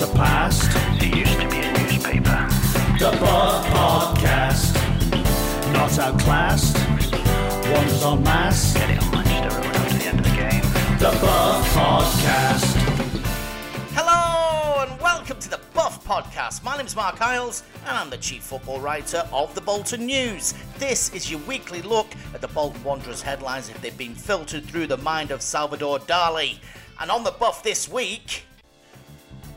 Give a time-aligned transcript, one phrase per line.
[0.00, 0.70] surpassed.
[1.02, 2.48] It used to be a newspaper.
[2.98, 4.72] The Buff Podcast.
[5.74, 6.78] Not outclassed.
[7.70, 8.72] Wanderers en masse.
[8.78, 10.62] Getting on Manchester Road after the end of the game.
[10.98, 12.64] The Buff Podcast.
[13.92, 16.64] Hello and welcome to the Buff Podcast.
[16.64, 20.54] My name's Marc Iles and I'm the chief football writer of the Bolton News.
[20.78, 24.86] This is your weekly look at the Bolton Wanderers headlines if they've been filtered through
[24.86, 26.58] the mind of Salvador Dali.
[27.00, 28.44] And on the Buff this week,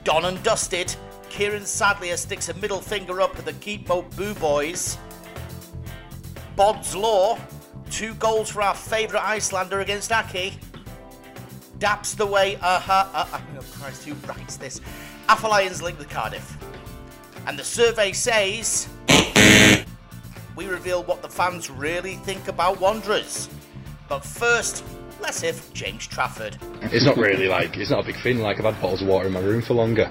[0.04, 0.94] Done and dusted,
[1.30, 4.98] Kieran Sadlier sticks a middle finger up at the Keepmoat Boo Boys.
[6.58, 7.40] Bod's Law,
[7.90, 10.54] two goals for our favourite Icelander against Accy.
[11.80, 14.82] Daps the way, uh huh, uh, uh, oh Christ, who writes this?
[15.42, 16.58] Lions link with Cardiff.
[17.48, 18.90] And the survey says
[20.56, 23.50] we reveal what the fans really think about Wanderers.
[24.10, 24.84] But first,
[25.24, 26.58] let's hear James Trafford.
[26.84, 28.40] It's not really like it's not a big thing.
[28.40, 30.10] Like I've had bottles of water in my room for longer.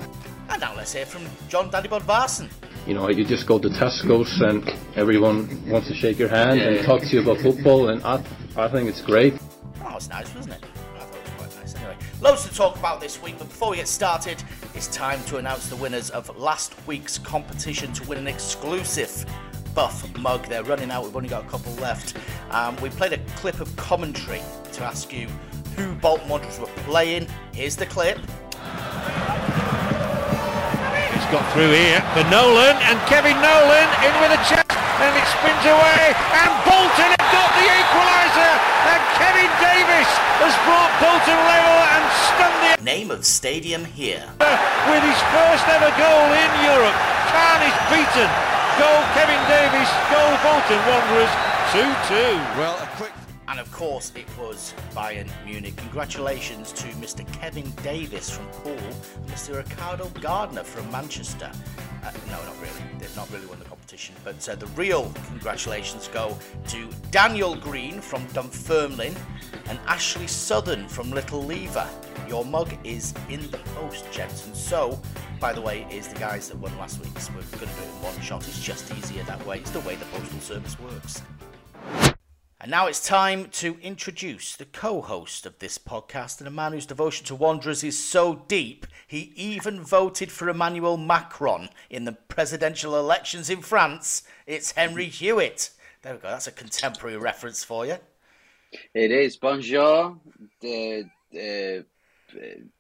[0.49, 2.49] And now let's hear from John Dadi Bodvarsson.
[2.87, 6.85] You know, you just go to Tesco's and everyone wants to shake your hand and
[6.85, 8.25] talk to you about football, and I,
[8.57, 9.35] I think it's great.
[9.35, 10.65] Oh, that was nice, wasn't it?
[10.97, 11.77] I thought it was quite nice.
[11.77, 14.43] Anyway, loads to talk about this week, but before we get started,
[14.75, 19.25] it's time to announce the winners of last week's competition to win an exclusive
[19.75, 20.47] Buff mug.
[20.49, 22.17] They're running out, we've only got a couple left.
[22.51, 24.43] Um, we played a clip of commentary
[24.73, 25.29] to ask you
[25.77, 27.27] who Bolton Wanderers were playing.
[27.55, 28.19] Here's the clip.
[31.13, 34.69] It's got through here for Nolan and Kevin Nolan in with a chance
[35.01, 38.53] and it spins away and Bolton have got the equaliser
[38.93, 40.13] and Kevin Davies
[40.45, 44.29] has brought Bolton level and stunned the Name of stadium here.
[44.39, 46.99] with his first ever goal in Europe.
[47.33, 48.52] Kahn is beaten.
[48.83, 51.31] Goal Kevin Davies, goal Bolton Wanderers
[51.71, 52.59] 2-2.
[52.59, 53.13] Well, a quick
[53.47, 55.77] And of course, it was Bayern Munich.
[55.77, 57.25] Congratulations to Mr.
[57.33, 59.55] Kevin Davies from Poole and Mr.
[59.59, 61.53] Ricardo Gardner from Manchester.
[62.03, 62.83] Uh, no, not really.
[62.99, 64.17] They've not really won the competition.
[64.25, 69.15] But uh, the real congratulations go to Daniel Green from Dunfermline
[69.67, 71.89] and Ashley Southern from Little Lever.
[72.33, 74.47] Your mug is in the post, gents.
[74.47, 74.99] And so,
[75.39, 77.29] by the way, is the guys that won last week's.
[77.29, 78.49] We're going to do it in one shot.
[78.49, 79.59] It's just easier that way.
[79.59, 81.21] It's the way the postal service works.
[82.59, 86.73] And now it's time to introduce the co host of this podcast and a man
[86.73, 92.13] whose devotion to Wanderers is so deep, he even voted for Emmanuel Macron in the
[92.13, 94.23] presidential elections in France.
[94.47, 95.69] It's Henry Hewitt.
[96.01, 97.99] There we go, that's a contemporary reference for you.
[98.95, 99.37] It is.
[99.37, 100.17] Bonjour.
[100.63, 101.85] The, the,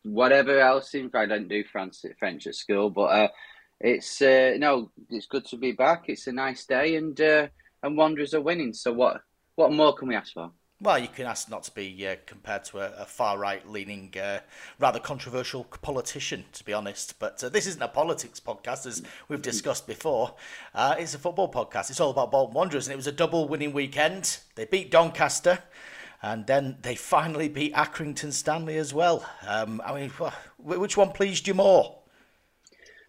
[0.04, 3.28] whatever else in I don't do France, French at school, but uh,
[3.80, 6.04] it's uh, no, it's good to be back.
[6.06, 7.48] It's a nice day, and uh,
[7.82, 8.72] and Wanderers are winning.
[8.72, 9.22] So what
[9.54, 10.52] what more can we ask for?
[10.82, 14.12] Well, you can ask not to be uh, compared to a, a far right leaning,
[14.20, 14.40] uh,
[14.80, 17.20] rather controversial politician, to be honest.
[17.20, 20.34] But uh, this isn't a politics podcast, as we've discussed before.
[20.74, 21.90] Uh, it's a football podcast.
[21.90, 24.38] It's all about Bolton Wanderers, and it was a double winning weekend.
[24.56, 25.60] They beat Doncaster,
[26.22, 29.28] and then they finally beat Accrington Stanley as well.
[29.46, 30.10] Um, I mean,
[30.58, 31.98] which one pleased you more?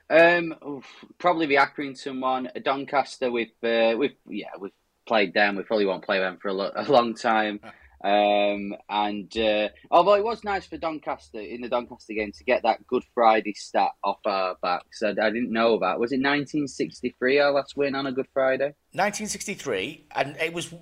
[0.10, 0.82] Um,
[1.20, 2.50] probably the Accrington one.
[2.64, 4.72] Doncaster, we've uh, we've yeah we've
[5.08, 5.56] played them.
[5.56, 7.60] We probably won't play them for a, lo- a long time.
[8.04, 12.64] Um, and uh, although it was nice for Doncaster in the Doncaster game to get
[12.64, 16.02] that Good Friday stat off our backs, I, I didn't know that.
[16.02, 18.76] Was it 1963 our last win on a Good Friday?
[18.92, 20.74] 1963, and it was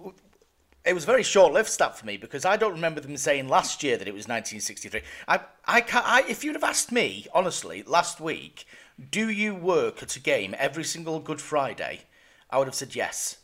[0.83, 3.83] it was a very short-lived stat for me because I don't remember them saying last
[3.83, 5.01] year that it was 1963.
[5.27, 8.65] I, I, can't, I if you'd have asked me honestly last week,
[9.09, 12.01] do you work at a game every single Good Friday?
[12.49, 13.37] I would have said yes.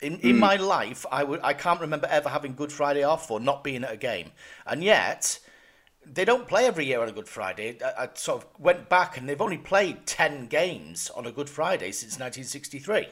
[0.00, 0.40] In in hmm.
[0.40, 3.84] my life, I would I can't remember ever having Good Friday off or not being
[3.84, 4.32] at a game,
[4.66, 5.38] and yet
[6.04, 7.78] they don't play every year on a Good Friday.
[7.84, 11.48] I, I sort of went back and they've only played ten games on a Good
[11.48, 13.06] Friday since 1963.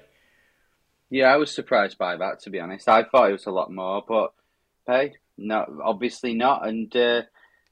[1.10, 2.40] Yeah, I was surprised by that.
[2.40, 4.32] To be honest, I thought it was a lot more, but
[4.86, 7.22] hey, no, obviously not, and uh,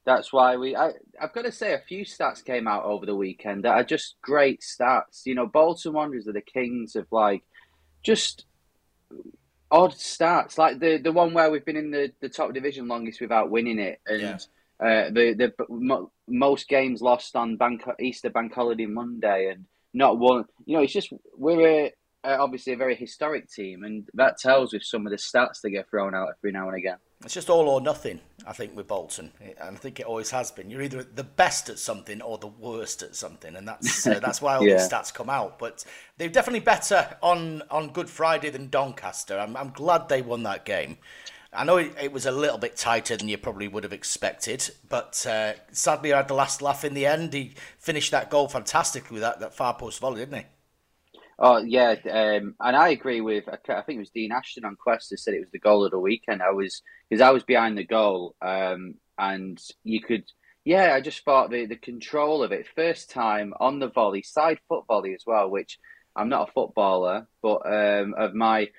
[0.05, 0.75] that's why we.
[0.75, 0.91] I,
[1.21, 4.17] I've got to say, a few stats came out over the weekend that are just
[4.23, 5.25] great stats.
[5.25, 7.43] You know, Bolton Wanderers are the kings of like
[8.03, 8.45] just
[9.71, 13.21] odd stats, like the the one where we've been in the, the top division longest
[13.21, 14.37] without winning it, and Yeah.
[14.81, 20.19] uh, the the mo- most games lost on bank Easter bank holiday Monday, and not
[20.19, 20.47] one.
[20.65, 21.93] You know, it's just we're a,
[22.25, 25.71] uh, obviously a very historic team, and that tells with some of the stats that
[25.71, 26.97] get thrown out every now and again.
[27.25, 30.51] It's just all or nothing, I think, with Bolton, and I think it always has
[30.53, 30.71] been.
[30.71, 34.41] You're either the best at something or the worst at something, and that's uh, that's
[34.41, 34.75] why all Yeah.
[34.77, 35.59] these stats come out.
[35.59, 35.85] But
[36.17, 39.39] they're definitely better on, on Good Friday than Doncaster.
[39.39, 40.99] I'm I'm glad they won that game.
[41.53, 44.69] I know it, it was a little bit tighter than you probably would have expected,
[44.89, 47.33] but uh, Sadlier had the last laugh in the end.
[47.33, 50.47] He finished that goal fantastically with that, that far post volley, didn't he?
[51.41, 53.45] Oh yeah, um, and I agree with.
[53.49, 55.93] I think it was Dean Ashton on Quest that said it was the goal of
[55.93, 56.43] the weekend.
[56.43, 60.25] I was because I was behind the goal, um, and you could.
[60.65, 64.59] Yeah, I just thought the the control of it first time on the volley, side
[64.69, 65.49] foot volley as well.
[65.49, 65.79] Which
[66.17, 68.71] I'm not a footballer, but um, of my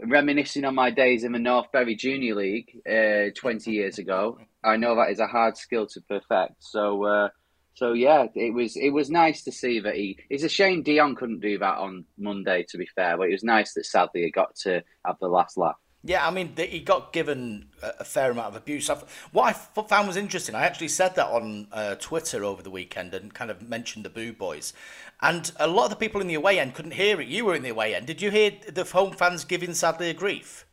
[0.00, 4.76] reminiscing on my days in the North Bury Junior League uh, 20 years ago, I
[4.76, 6.54] know that is a hard skill to perfect.
[6.60, 7.04] So.
[7.04, 7.28] Uh,
[7.76, 10.18] so yeah, it was it was nice to see that he.
[10.30, 12.64] It's a shame Dion couldn't do that on Monday.
[12.70, 15.58] To be fair, but it was nice that Sadlier he got to have the last
[15.58, 15.76] laugh.
[16.02, 18.88] Yeah, I mean, he got given a fair amount of abuse.
[19.32, 23.12] What I found was interesting, I actually said that on uh, Twitter over the weekend
[23.12, 24.72] and kind of mentioned the Boo Boys.
[25.20, 27.26] And a lot of the people in the away end couldn't hear it.
[27.26, 28.06] You were in the away end.
[28.06, 30.65] Did you hear the home fans giving Sadlier a grief?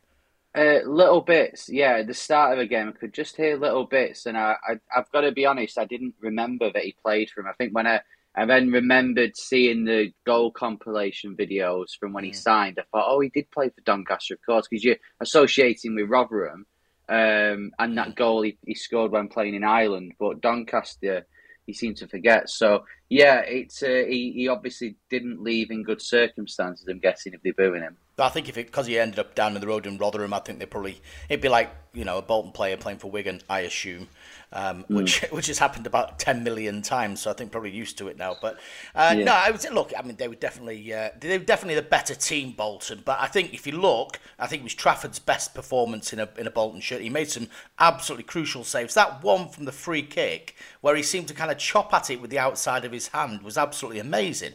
[0.56, 2.02] Uh, little bits, yeah.
[2.02, 5.10] The start of the game, I could just hear little bits, and I, I, have
[5.10, 7.48] got to be honest, I didn't remember that he played for him.
[7.48, 8.00] I think when I,
[8.36, 13.18] I then remembered seeing the goal compilation videos from when he signed, I thought, oh,
[13.18, 16.66] he did play for Doncaster, of course, because you're associating with Rotherham,
[17.08, 21.26] um, and that goal he, he scored when playing in Ireland, but Doncaster
[21.66, 22.48] he seemed to forget.
[22.48, 26.86] So yeah, it's uh, he, he obviously didn't leave in good circumstances.
[26.88, 27.96] I'm guessing if they're booing him.
[28.18, 30.38] I think if it because he ended up down in the road in Rotherham, I
[30.38, 33.60] think they probably it'd be like you know a Bolton player playing for Wigan, I
[33.60, 34.08] assume,
[34.52, 34.96] um, mm.
[34.96, 37.22] which which has happened about ten million times.
[37.22, 38.36] So I think probably used to it now.
[38.40, 38.58] But
[38.94, 39.24] uh, yeah.
[39.24, 41.82] no, I would say look, I mean they were definitely uh, they were definitely the
[41.82, 43.02] better team, Bolton.
[43.04, 46.28] But I think if you look, I think it was Trafford's best performance in a
[46.38, 47.00] in a Bolton shirt.
[47.00, 47.48] He made some
[47.80, 48.94] absolutely crucial saves.
[48.94, 52.20] That one from the free kick where he seemed to kind of chop at it
[52.20, 54.52] with the outside of his hand was absolutely amazing.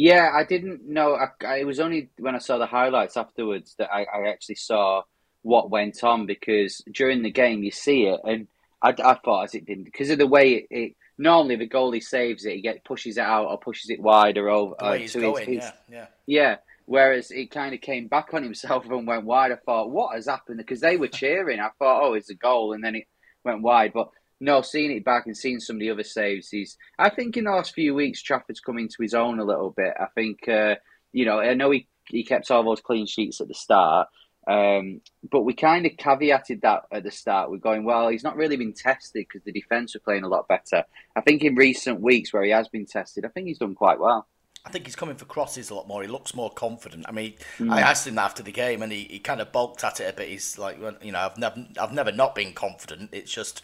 [0.00, 1.14] Yeah, I didn't know.
[1.14, 4.54] I, I, it was only when I saw the highlights afterwards that I, I, actually
[4.54, 5.02] saw
[5.42, 8.46] what went on because during the game you see it, and
[8.82, 12.02] I, I thought as it didn't because of the way it, it, Normally, the goalie
[12.02, 14.74] saves it, he get pushes it out or pushes it wide or over.
[14.78, 16.56] The way uh, he's going, yeah, yeah, yeah.
[16.86, 19.52] Whereas it kind of came back on himself and went wide.
[19.52, 20.56] I thought, what has happened?
[20.56, 21.60] Because they were cheering.
[21.60, 23.04] I thought, oh, it's a goal, and then it
[23.44, 23.92] went wide.
[23.92, 24.08] But
[24.40, 26.76] no, seeing it back and seeing some of the other saves, he's.
[26.98, 29.92] I think in the last few weeks, Trafford's come into his own a little bit.
[30.00, 30.76] I think, uh,
[31.12, 34.08] you know, I know he he kept all those clean sheets at the start,
[34.48, 37.50] um, but we kind of caveated that at the start.
[37.50, 40.48] We're going, well, he's not really been tested because the defence are playing a lot
[40.48, 40.84] better.
[41.14, 44.00] I think in recent weeks where he has been tested, I think he's done quite
[44.00, 44.26] well.
[44.64, 46.02] I think he's coming for crosses a lot more.
[46.02, 47.06] He looks more confident.
[47.08, 47.72] I mean, mm.
[47.72, 50.12] I asked him that after the game, and he, he kind of balked at it
[50.12, 50.28] a bit.
[50.28, 53.10] He's like, you know, I've never, I've never not been confident.
[53.12, 53.62] It's just,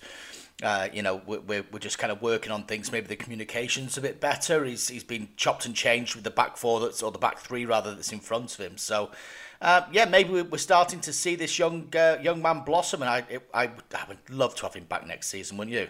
[0.63, 2.91] uh, you know, we're, we're just kind of working on things.
[2.91, 4.65] Maybe the communication's a bit better.
[4.65, 7.67] He's he's been chopped and changed with the back four that's or the back three
[7.67, 8.79] rather that's in front of him.
[8.79, 9.11] So,
[9.61, 13.41] uh, yeah, maybe we're starting to see this young uh, young man blossom, and I,
[13.53, 15.89] I I would love to have him back next season, wouldn't you?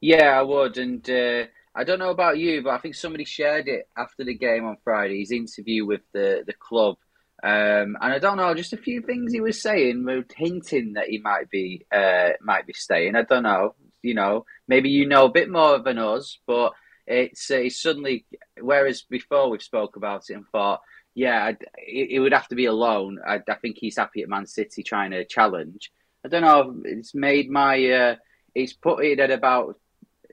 [0.00, 3.68] Yeah, I would, and uh, I don't know about you, but I think somebody shared
[3.68, 5.20] it after the game on Friday.
[5.20, 6.96] His interview with the the club
[7.44, 11.08] um, and I don't know, just a few things he was saying were hinting that
[11.08, 13.16] he might be uh, might be staying.
[13.16, 16.72] I don't know, you know, maybe you know a bit more than us, but
[17.06, 18.24] it's uh, suddenly.
[18.58, 20.80] Whereas before we've spoke about it and thought,
[21.14, 23.20] yeah, it, it, would have to be a loan.
[23.26, 25.92] I, I, think he's happy at Man City trying to challenge.
[26.24, 26.80] I don't know.
[26.86, 27.84] It's made my.
[27.90, 28.16] Uh,
[28.54, 29.78] it's put it at about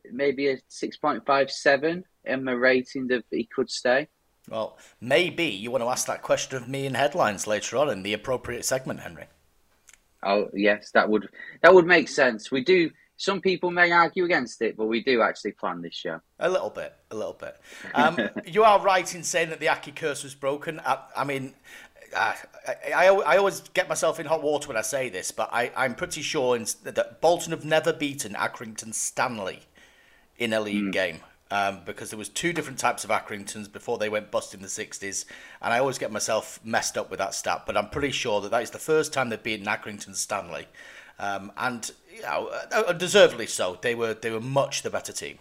[0.10, 4.08] maybe a six point five seven in my rating that he could stay.
[4.52, 8.04] Well, maybe you want to ask that question of me in headlines later on in
[8.04, 9.26] the appropriate segment, Henry.
[10.24, 11.30] Oh yes, that would
[11.62, 12.52] that would make sense.
[12.52, 12.92] We do.
[13.16, 16.20] Some people may argue against it, but we do actually plan this show.
[16.40, 17.56] A little bit, a little bit.
[17.94, 20.82] Um, you are right in saying that the Accy curse was broken.
[20.84, 21.54] I, I mean,
[22.18, 22.36] I,
[22.96, 25.94] I, I, always get myself in hot water when I say this, but I, I'm
[25.94, 29.60] pretty sure in, that Bolton have never beaten Accrington Stanley
[30.40, 30.92] in a league mm.
[30.92, 31.20] game
[31.52, 34.68] um, because there was two different types of Accringtons before they went bust in the
[34.68, 35.26] 60s,
[35.62, 38.52] and I always get myself messed up with that stat, but I'm pretty sure that
[38.52, 40.68] that is the first time they've beaten Accrington Stanley,
[41.20, 43.78] um, and you know, uh, deservedly so.
[43.82, 45.40] They were they were much the better team.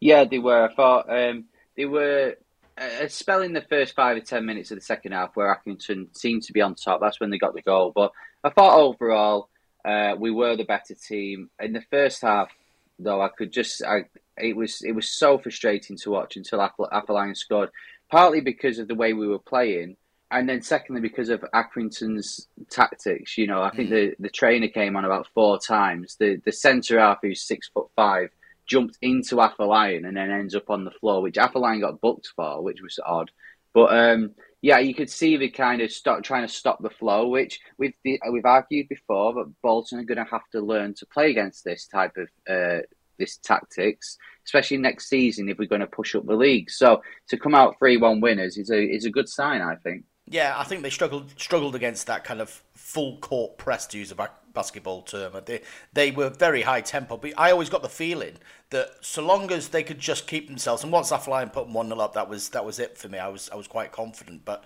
[0.00, 0.68] Yeah, they were.
[0.68, 1.44] I thought um,
[1.76, 2.36] they were
[2.76, 6.16] a spell in the first five or ten minutes of the second half where Accrington
[6.16, 7.00] seemed to be on top.
[7.00, 7.92] That's when they got the goal.
[7.94, 9.48] But I thought overall
[9.84, 12.50] uh, we were the better team in the first half.
[12.98, 14.04] Though I could just I
[14.38, 17.70] it was it was so frustrating to watch until Dapo Afolayan scored,
[18.10, 19.96] partly because of the way we were playing,
[20.30, 23.38] and then secondly because of Accrington's tactics.
[23.38, 23.92] You know, I think mm.
[23.92, 26.16] the, the trainer came on about four times.
[26.18, 28.30] The the centre half, who's six foot five,
[28.66, 32.62] jumped into Afolayan and then ends up on the floor, which Afolayan got booked for,
[32.62, 33.30] which was odd.
[33.72, 34.30] But um,
[34.62, 37.94] yeah, you could see the kind of stop trying to stop the flow, which we've
[38.04, 41.86] we've argued before, but Bolton are going to have to learn to play against this
[41.86, 42.82] type of uh,
[43.18, 46.70] this tactics, especially next season if we're going to push up the league.
[46.70, 50.04] So to come out three one winners is a is a good sign, I think.
[50.26, 54.10] Yeah, I think they struggled struggled against that kind of full court press to use
[54.10, 55.32] a basketball term.
[55.44, 55.60] They
[55.92, 58.36] they were very high tempo, but I always got the feeling
[58.70, 62.00] that so long as they could just keep themselves, and once Athlone put one 0
[62.00, 63.18] up, that was that was it for me.
[63.18, 64.64] I was I was quite confident, but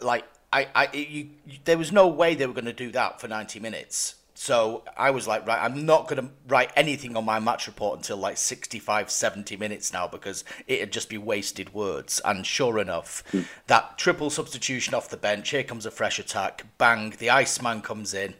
[0.00, 1.30] like I I you,
[1.64, 4.16] there was no way they were going to do that for ninety minutes.
[4.40, 7.98] So I was like, right, I'm not going to write anything on my match report
[7.98, 12.22] until like 65, 70 minutes now because it'd just be wasted words.
[12.24, 13.44] And sure enough, mm.
[13.66, 18.14] that triple substitution off the bench, here comes a fresh attack, bang, the Iceman comes
[18.14, 18.32] in.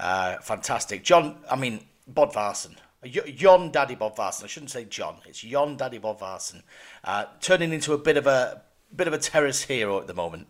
[0.00, 1.04] Uh, fantastic.
[1.04, 2.74] John, I mean, Bodvarsson.
[3.04, 4.42] Jon Dadi Bodvarsson.
[4.42, 5.18] I shouldn't say John.
[5.26, 6.62] It's Jon Dadi Bodvarsson.
[7.04, 8.62] Uh, turning into a bit of a
[8.96, 10.48] bit of a terrace hero at the moment.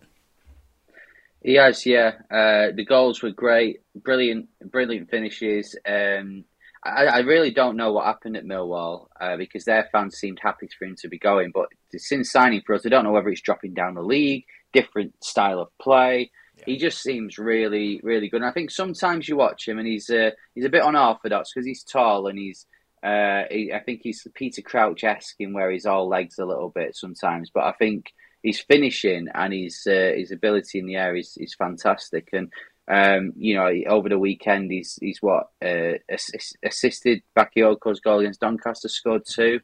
[1.41, 2.13] He has, yeah.
[2.31, 5.75] Uh, the goals were great, brilliant, brilliant finishes.
[5.87, 6.45] Um,
[6.83, 10.67] I, I, really don't know what happened at Millwall uh, because their fans seemed happy
[10.77, 11.51] for him to be going.
[11.53, 15.13] But since signing for us, I don't know whether he's dropping down the league, different
[15.23, 16.31] style of play.
[16.57, 16.63] Yeah.
[16.65, 18.41] He just seems really, really good.
[18.41, 21.65] And I think sometimes you watch him and he's uh, he's a bit unorthodox because
[21.65, 22.65] he's tall and he's.
[23.03, 26.69] Uh, he, I think he's Peter Crouch esque in where he's all legs a little
[26.69, 28.07] bit sometimes, but I think
[28.43, 32.29] his finishing and his uh, his ability in the air is, is fantastic.
[32.33, 32.51] And
[32.87, 38.41] um, you know, over the weekend, he's he's what uh, ass- assisted Bakayoko's goal against
[38.41, 39.59] Doncaster, scored two.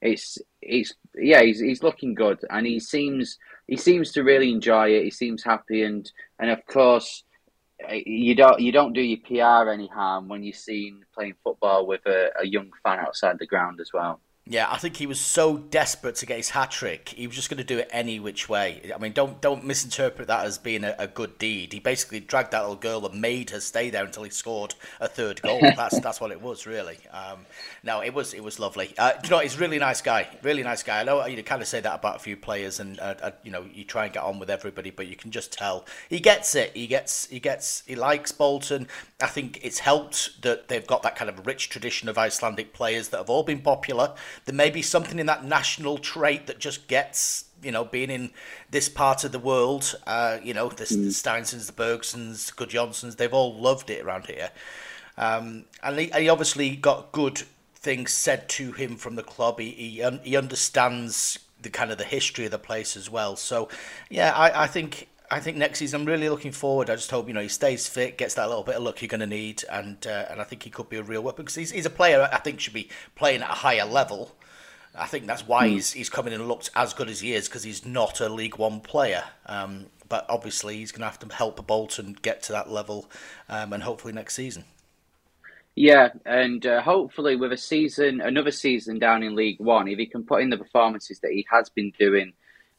[0.00, 4.90] It's it's yeah, he's he's looking good, and he seems he seems to really enjoy
[4.90, 5.04] it.
[5.04, 7.24] He seems happy, and and of course,
[7.90, 12.06] you don't you don't do your PR any harm when you're seen playing football with
[12.06, 14.20] a, a young fan outside the ground as well.
[14.50, 17.50] Yeah, I think he was so desperate to get his hat trick, he was just
[17.50, 18.90] going to do it any which way.
[18.94, 21.74] I mean, don't don't misinterpret that as being a, a, good deed.
[21.74, 25.08] He basically dragged that little girl and made her stay there until he scored a
[25.08, 25.60] third goal.
[25.76, 26.96] That's that's what it was, really.
[27.12, 27.40] Um,
[27.82, 28.94] no, it was it was lovely.
[28.96, 31.00] Uh, you know, he's a really nice guy, really nice guy.
[31.00, 33.50] I know you kind of say that about a few players, and uh, uh, you
[33.50, 36.54] know, you try and get on with everybody, but you can just tell he gets
[36.54, 36.74] it.
[36.74, 38.88] He gets he gets he likes Bolton.
[39.20, 43.08] I think it's helped that they've got that kind of rich tradition of Icelandic players
[43.08, 44.14] that have all been popular
[44.44, 48.30] there may be something in that national trait that just gets you know, being in
[48.70, 50.88] this part of the world, uh, you know, the, mm.
[50.88, 54.50] the Steinssons, the Bergssons, Good Johnsons, they've all loved it around here.
[55.16, 57.42] Um, and he, he, obviously got good
[57.74, 59.58] things said to him from the club.
[59.58, 63.34] He, he, he understands the kind of the history of the place as well.
[63.34, 63.68] So,
[64.08, 66.88] yeah, I, I think I think next season I'm really looking forward.
[66.88, 69.08] I just hope you know he stays fit, gets that little bit of luck you're
[69.08, 71.54] going to need, and uh, and I think he could be a real weapon because
[71.54, 74.34] he's, he's a player I think should be playing at a higher level.
[74.94, 75.72] I think that's why mm.
[75.72, 78.28] he's he's coming in and looked as good as he is because he's not a
[78.28, 79.24] League One player.
[79.46, 83.10] Um, but obviously he's going to have to help Bolton get to that level,
[83.48, 84.64] um, and hopefully next season.
[85.74, 90.06] Yeah, and uh, hopefully with a season, another season down in League One, if he
[90.06, 92.32] can put in the performances that he has been doing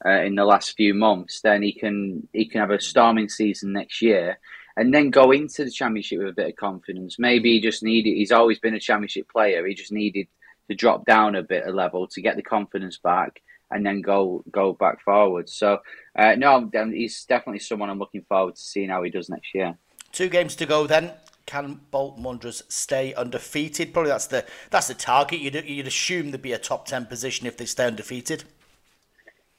[0.06, 3.74] uh, in the last few months, then he can he can have a storming season
[3.74, 4.40] next year,
[4.78, 7.18] and then go into the championship with a bit of confidence.
[7.20, 8.12] Maybe he just needed.
[8.12, 9.66] He's always been a championship player.
[9.66, 10.28] He just needed
[10.70, 13.42] to drop down a bit of level to get the confidence back,
[13.72, 15.50] and then go go back forward.
[15.50, 15.80] So
[16.16, 19.78] uh, no, he's definitely someone I'm looking forward to seeing how he does next year.
[20.12, 21.12] Two games to go then.
[21.46, 23.92] Can Bolton Wanderers stay undefeated?
[23.92, 25.40] Probably that's the that's the target.
[25.40, 28.44] You'd, you'd assume there'd be a top ten position if they stay undefeated.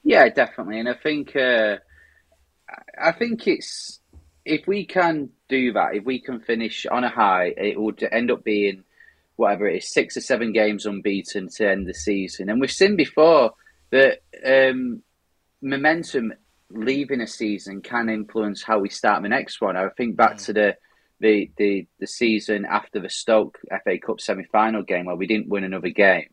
[0.02, 1.76] Yeah, definitely, and I think uh,
[3.00, 4.00] I think it's
[4.44, 8.30] if we can do that, if we can finish on a high, it would end
[8.30, 8.84] up being
[9.36, 12.48] whatever it is, six or seven games unbeaten to end the season.
[12.48, 13.52] And we've seen before
[13.90, 15.02] that um,
[15.62, 16.32] momentum
[16.70, 19.76] leaving a season can influence how we start the next one.
[19.76, 20.44] I think back mm.
[20.46, 20.76] to the,
[21.20, 25.48] the the the season after the Stoke FA Cup semi final game where we didn't
[25.48, 26.28] win another game.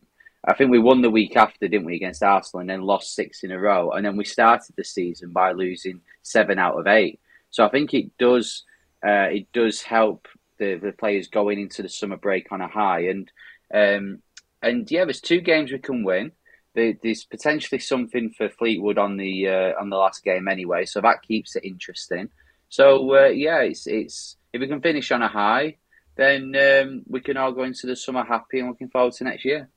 [0.46, 3.42] I think we won the week after, didn't we, against Arsenal, and then lost six
[3.42, 3.90] in a row.
[3.90, 7.20] And then we started the season by losing seven out of eight.
[7.50, 8.64] So I think it does
[9.04, 10.28] uh, it does help
[10.58, 13.06] the, the players going into the summer break on a high.
[13.06, 13.30] And
[13.72, 14.22] um,
[14.62, 16.32] and yeah, there's two games we can win.
[16.74, 21.22] There's potentially something for Fleetwood on the uh, on the last game anyway, so that
[21.22, 22.28] keeps it interesting.
[22.68, 25.76] So uh, yeah, it's it's if we can finish on a high,
[26.14, 29.44] then um, we can all go into the summer happy and looking forward to next
[29.44, 29.68] year.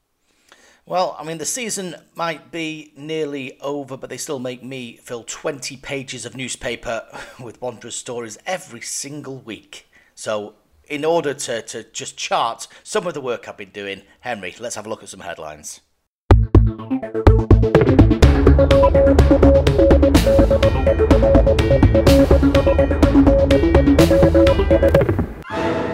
[0.92, 5.24] Well, I mean, the season might be nearly over, but they still make me fill
[5.24, 7.06] 20 pages of newspaper
[7.40, 9.90] with Wanderers stories every single week.
[10.16, 10.56] So,
[10.90, 14.76] in order to, to just chart some of the work I've been doing, Henry, let's
[14.76, 15.80] have a look at some headlines.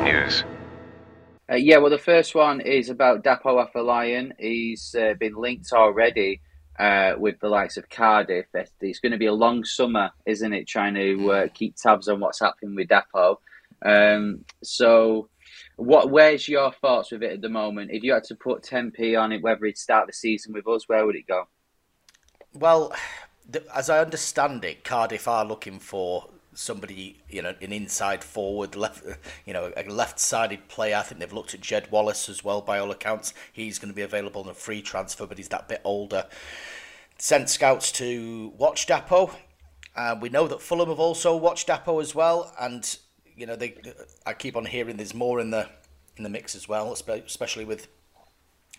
[0.03, 0.43] News.
[1.49, 4.33] Uh, yeah, well, the first one is about Dapo Afolayan.
[4.37, 6.41] He's uh, been linked already
[6.77, 8.47] uh, with the likes of Cardiff.
[8.53, 10.67] It's going to be a long summer, isn't it?
[10.67, 13.37] Trying to uh, keep tabs on what's happening with Dapo.
[13.81, 15.29] Um, so,
[15.77, 16.09] what?
[16.09, 17.91] Where's your thoughts with it at the moment?
[17.91, 20.89] If you had to put 10p on it, whether he'd start the season with us,
[20.89, 21.47] where would it go?
[22.53, 22.93] Well,
[23.73, 26.27] as I understand it, Cardiff are looking for
[26.57, 29.03] somebody, you know, an inside forward, left,
[29.45, 30.97] you know, a left-sided player.
[30.97, 32.61] I think they've looked at Jed Wallace as well.
[32.61, 35.67] By all accounts, he's going to be available on a free transfer, but he's that
[35.67, 36.25] bit older.
[37.19, 39.33] Sent scouts to watch Dapo.
[39.95, 42.97] Uh, we know that Fulham have also watched Dapo as well, and
[43.35, 43.75] you know, they.
[44.25, 45.69] I keep on hearing there's more in the
[46.17, 47.87] in the mix as well, especially with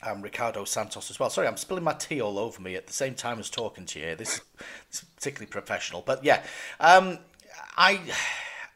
[0.03, 1.31] um, Ricardo Santos as well.
[1.31, 4.01] Sorry, I'm spilling my tea all over me at the same time as talking to
[4.01, 4.15] you.
[4.17, 4.41] This,
[4.91, 6.43] this is particularly professional, but yeah,
[6.81, 7.19] um,
[7.77, 8.01] I.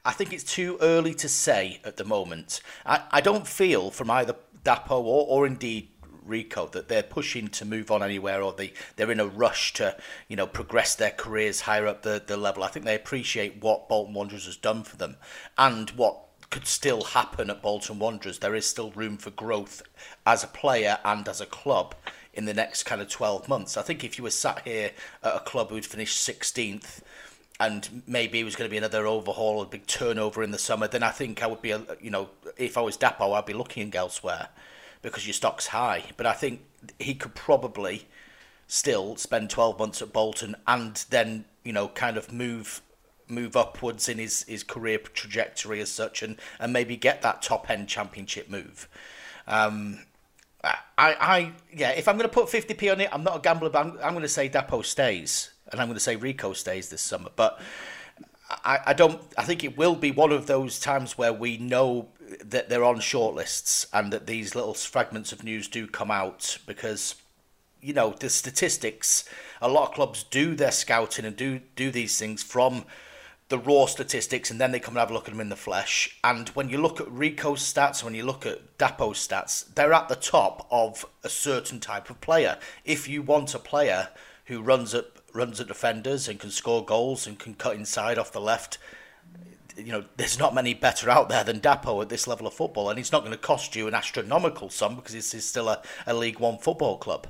[0.05, 2.61] I think it's too early to say at the moment.
[2.85, 4.35] I, I don't feel from either
[4.65, 5.91] Dapo or, or indeed
[6.25, 9.97] Rico that they're pushing to move on anywhere or they, they're in a rush to,
[10.29, 12.63] you know, progress their careers higher up the, the level.
[12.63, 15.17] I think they appreciate what Bolton Wanderers has done for them
[15.59, 16.19] and what
[16.51, 18.39] could still happen at Bolton Wanderers.
[18.39, 19.83] There is still room for growth
[20.27, 21.95] as a player and as a club
[22.35, 23.77] in the next kind of 12 months.
[23.77, 24.91] I think if you were sat here
[25.23, 27.01] at a club who'd finished 16th
[27.63, 30.89] and maybe it was going to be another overhaul, a big turnover in the summer,
[30.89, 33.95] then I think I would be, you know, if I was Dapo, I'd be looking
[33.95, 34.49] elsewhere
[35.01, 36.03] because your stock's high.
[36.17, 36.63] But I think
[36.99, 38.09] he could probably
[38.67, 42.83] still spend 12 months at Bolton and then, you know, kind of move
[43.29, 47.71] move upwards in his, his career trajectory as such and, and maybe get that top
[47.71, 48.89] end championship move.
[49.47, 50.01] Um,
[50.63, 53.71] I, I, yeah, if I'm going to put 50p on it, I'm not a gambler,
[53.71, 56.91] but I'm, I'm going to say Dapo stays and I'm going to say Rico stays
[56.91, 57.31] this summer.
[57.35, 57.61] But
[58.65, 59.21] I, I don't.
[59.37, 62.09] I think it will be one of those times where we know
[62.45, 67.17] that they're on shortlists and that these little fragments of news do come out because
[67.81, 69.29] you know the statistics.
[69.61, 72.85] A lot of clubs do their scouting and do do these things from
[73.49, 75.57] the raw statistics and then they come and have a look at them in the
[75.57, 76.19] flesh.
[76.25, 80.09] And when you look at Rico's stats, when you look at Dapo's stats, they're at
[80.09, 82.57] the top of a certain type of player.
[82.87, 84.09] If you want a player
[84.47, 88.33] who runs at runs at defenders and can score goals and can cut inside off
[88.33, 88.79] the left,
[89.77, 92.91] you know, there's not many better out there than Dapo at this level of football,
[92.91, 95.83] and he's not going to cost you an astronomical sum because this is still a,
[96.07, 97.27] a League One football club.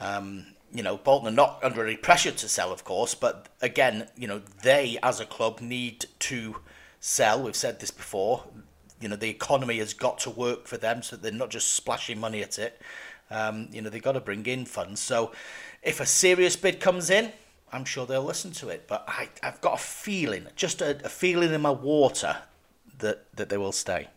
[0.00, 4.08] Um, you know, Bolton are not under any pressure to sell, of course, but again,
[4.16, 6.56] you know, they as a club need to
[7.00, 7.42] sell.
[7.42, 8.44] We've said this before.
[9.00, 12.18] You know, the economy has got to work for them, so they're not just splashing
[12.18, 12.80] money at it.
[13.30, 15.00] Um, you know, they've got to bring in funds.
[15.00, 15.32] So,
[15.86, 17.32] if a serious bid comes in,
[17.72, 18.86] I'm sure they'll listen to it.
[18.86, 22.38] But I, I've got a feeling, just a, a feeling in my water,
[22.98, 24.08] that that they will stay.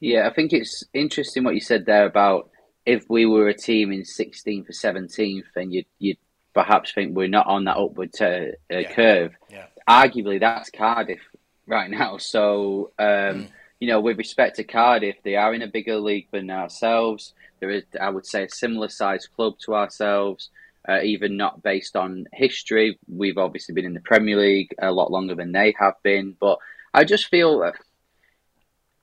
[0.00, 2.48] Yeah, I think it's interesting what you said there about
[2.86, 6.16] if we were a team in 16th or 17th, and you'd, you'd
[6.54, 8.92] perhaps think we're not on that upward uh, Yeah.
[8.94, 9.32] curve.
[9.50, 9.66] Yeah.
[9.88, 11.20] Arguably, that's Cardiff
[11.66, 12.16] right now.
[12.16, 13.48] So, um,
[13.80, 17.34] you know, with respect to Cardiff, they are in a bigger league than ourselves.
[17.58, 20.50] There is, I would say, a similar sized club to ourselves.
[20.88, 22.98] Uh, even not based on history.
[23.06, 26.58] We've obviously been in the Premier League a lot longer than they have been, but
[26.94, 27.72] I just feel uh,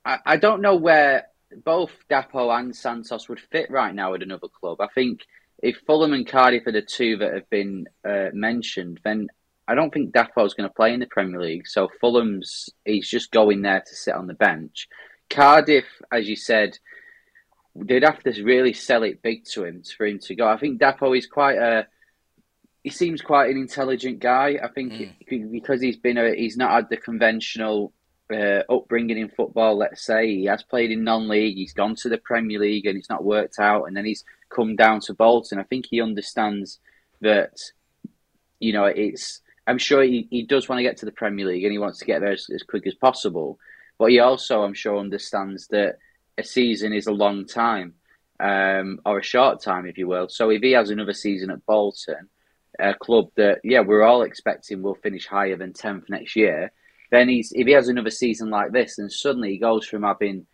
[0.04, 1.28] I, I don't know where
[1.64, 4.80] both Dapo and Santos would fit right now at another club.
[4.80, 5.20] I think
[5.62, 9.28] if Fulham and Cardiff are the two that have been uh, mentioned, then
[9.68, 11.68] I don't think Dapo's going to play in the Premier League.
[11.68, 14.88] So Fulham's he's just going there to sit on the bench.
[15.28, 16.78] Cardiff, as you said,
[17.76, 20.48] they'd have to really sell it big to him for him to go.
[20.48, 21.86] I think Dapo is quite a.
[22.82, 24.58] He seems quite an intelligent guy.
[24.62, 24.92] I think
[25.52, 27.92] because he's been a, he's not had the conventional
[28.32, 29.76] uh, upbringing in football.
[29.76, 31.56] Let's say he has played in non-league.
[31.56, 34.76] He's gone to the Premier League and it's not worked out, and then he's come
[34.76, 35.58] down to Bolton.
[35.58, 36.78] I think he understands
[37.20, 37.60] that.
[38.60, 39.42] You know, it's.
[39.68, 41.98] I'm sure he, he does want to get to the Premier League and he wants
[41.98, 43.58] to get there as, as quick as possible.
[43.98, 45.98] But he also, I'm sure, understands that
[46.38, 47.94] a season is a long time,
[48.40, 50.28] um, or a short time, if you will.
[50.28, 52.28] So if he has another season at Bolton,
[52.78, 56.72] a club that yeah we're all expecting will finish higher than tenth next year,
[57.10, 60.46] then he's if he has another season like this, then suddenly he goes from having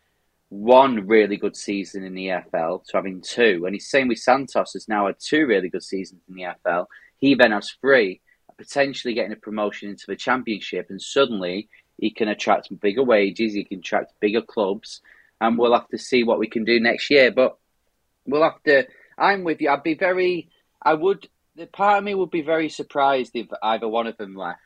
[0.48, 4.72] one really good season in the EFL to having two, and he's same with Santos
[4.72, 6.87] has now had two really good seasons in the EFL.
[7.18, 8.20] He then has three,
[8.57, 13.64] potentially getting a promotion into the Championship, and suddenly he can attract bigger wages, he
[13.64, 15.01] can attract bigger clubs
[15.40, 17.31] and we'll have to see what we can do next year.
[17.31, 17.57] But
[18.27, 18.87] we'll have to.
[19.19, 19.71] I'm with you.
[19.71, 20.49] I'd be very.
[20.83, 24.35] I would the part of me would be very surprised if either one of them
[24.35, 24.61] left.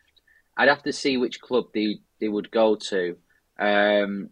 [0.57, 3.17] I'd have to see which club they they would go to.
[3.59, 4.31] Um,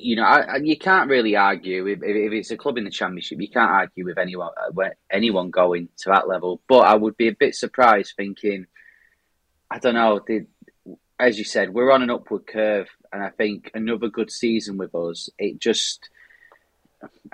[0.00, 2.90] you know, I, I, you can't really argue if, if it's a club in the
[2.90, 3.40] championship.
[3.40, 6.60] You can't argue with anyone uh, anyone going to that level.
[6.68, 8.66] But I would be a bit surprised, thinking,
[9.70, 10.20] I don't know.
[10.26, 10.46] They,
[11.18, 14.94] as you said, we're on an upward curve, and I think another good season with
[14.94, 15.28] us.
[15.38, 16.08] It just,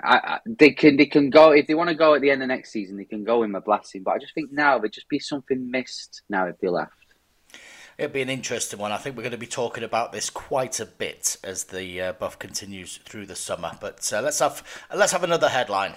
[0.03, 2.41] I, I, they can they can go if they want to go at the end
[2.41, 2.97] of next season.
[2.97, 5.69] They can go in my blessing, but I just think now there'd just be something
[5.69, 6.93] missed now if they left.
[7.97, 8.91] It'll be an interesting one.
[8.91, 12.13] I think we're going to be talking about this quite a bit as the uh,
[12.13, 13.71] buff continues through the summer.
[13.79, 15.93] But uh, let's have let's have another headline.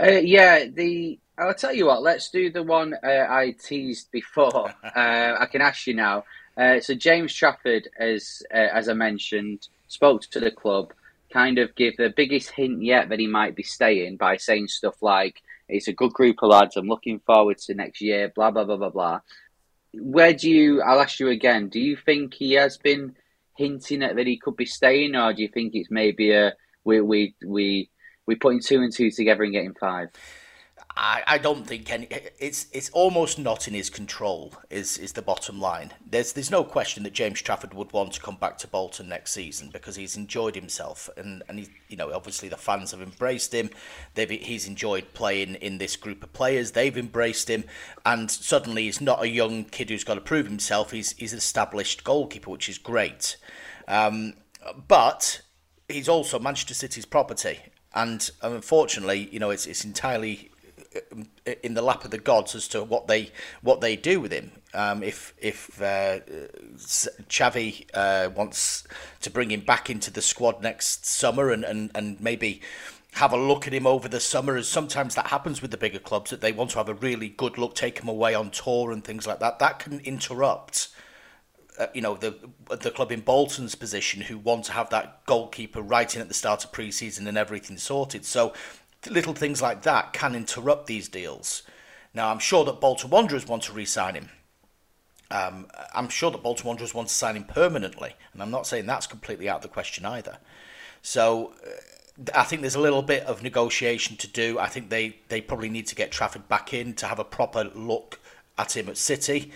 [0.00, 2.02] Uh, yeah, the I'll tell you what.
[2.02, 4.74] Let's do the one uh, I teased before.
[4.96, 6.24] Uh, I can ask you now.
[6.56, 10.94] Uh, so James Trafford, as as I mentioned, spoke to the club,
[11.30, 15.02] kind of give the biggest hint yet that he might be staying by saying stuff
[15.02, 16.78] like, "It's a good group of lads.
[16.78, 19.20] I'm looking forward to next year." Blah blah blah blah blah
[20.00, 20.82] where do you?
[20.82, 21.68] I'll ask you again.
[21.68, 23.14] Do you think he has been
[23.56, 26.54] hinting at that he could be staying, or do you think it's maybe a
[26.84, 27.90] we we we
[28.26, 30.08] we putting two and two together and getting five?
[30.98, 32.08] I, I don't think any.
[32.38, 34.54] It's it's almost not in his control.
[34.70, 35.92] Is is the bottom line?
[36.08, 39.32] There's there's no question that James Trafford would want to come back to Bolton next
[39.32, 43.52] season because he's enjoyed himself and and he, you know obviously the fans have embraced
[43.52, 43.68] him.
[44.14, 46.72] They've he's enjoyed playing in this group of players.
[46.72, 47.64] They've embraced him,
[48.06, 50.92] and suddenly he's not a young kid who's got to prove himself.
[50.92, 53.36] He's he's an established goalkeeper, which is great.
[53.86, 54.32] Um,
[54.88, 55.42] but
[55.90, 57.58] he's also Manchester City's property,
[57.94, 60.50] and unfortunately, you know, it's it's entirely
[61.62, 63.30] in the lap of the gods as to what they
[63.62, 64.52] what they do with him.
[64.74, 66.20] Um, if if uh,
[66.76, 68.86] Xavi uh, wants
[69.22, 72.60] to bring him back into the squad next summer and, and, and maybe
[73.14, 75.98] have a look at him over the summer, as sometimes that happens with the bigger
[75.98, 78.92] clubs that they want to have a really good look, take him away on tour
[78.92, 79.58] and things like that.
[79.58, 80.88] That can interrupt.
[81.78, 82.34] Uh, you know the
[82.80, 86.34] the club in Bolton's position who want to have that goalkeeper right in at the
[86.34, 88.24] start of pre-season and everything sorted.
[88.24, 88.54] So
[89.08, 91.62] little things like that can interrupt these deals.
[92.14, 94.30] Now, I'm sure that Bolton Wanderers want to re-sign him.
[95.30, 98.86] Um, I'm sure that Bolton Wanderers want to sign him permanently, and I'm not saying
[98.86, 100.38] that's completely out of the question either.
[101.02, 101.70] So, uh,
[102.34, 104.58] I think there's a little bit of negotiation to do.
[104.58, 107.64] I think they, they probably need to get Trafford back in to have a proper
[107.74, 108.18] look
[108.56, 109.52] at him at City.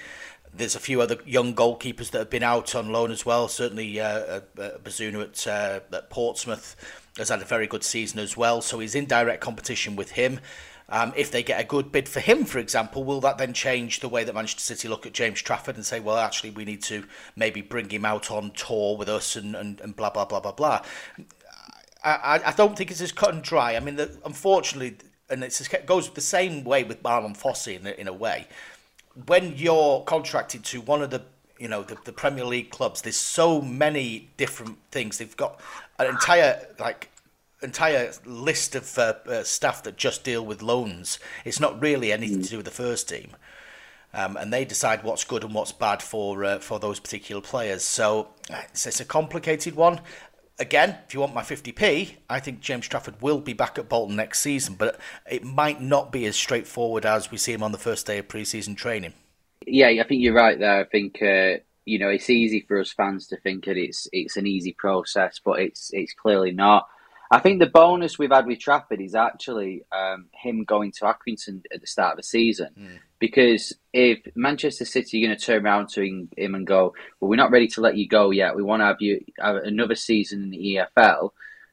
[0.53, 3.49] There's a few other young goalkeepers that have been out on loan as well.
[3.49, 6.77] Certainly, uh, uh, Bazunu at, uh, at Portsmouth
[7.17, 8.61] has had a very good season as well.
[8.61, 10.41] So he's in direct competition with him.
[10.89, 14.01] Um, if they get a good bid for him, for example, will that then change
[14.01, 16.83] the way that Manchester City look at James Trafford and say, well, actually, we need
[16.85, 17.05] to
[17.37, 20.53] maybe bring him out on tour with us and, and, and blah, blah, blah, blah,
[20.53, 20.83] blah.
[22.03, 23.77] I, I don't think it's as cut and dry.
[23.77, 24.97] I mean, the, unfortunately,
[25.29, 28.49] and it goes the same way with Marlon Fossey in, in a way.
[29.27, 31.23] When you're contracted to one of the
[31.59, 35.19] you know the, the Premier League clubs, there's so many different things.
[35.19, 35.61] They've got
[36.01, 37.11] an entire like
[37.63, 41.19] entire list of uh, uh, staff that just deal with loans.
[41.45, 43.37] It's not really anything to do with the first team,
[44.15, 47.85] um, and they decide what's good and what's bad for uh, for those particular players.
[47.85, 50.01] So it's, it's, a complicated one.
[50.59, 54.17] Again, if you want my 50p, I think James Trafford will be back at Bolton
[54.17, 57.79] next season, but it might not be as straightforward as we see him on the
[57.79, 59.15] first day of pre-season training.
[59.67, 60.81] Yeah, I think you're right there.
[60.81, 64.37] I think uh, you know it's easy for us fans to think that it's it's
[64.37, 66.87] an easy process, but it's it's clearly not.
[67.33, 71.63] I think the bonus we've had with Trafford is actually um, him going to Accrington
[71.73, 72.71] at the start of the season.
[72.79, 72.99] Mm.
[73.21, 77.37] Because if Manchester City are going to turn around to him and go, well, we're
[77.37, 78.57] not ready to let you go yet.
[78.57, 81.31] We want to have you have another season in the EFL.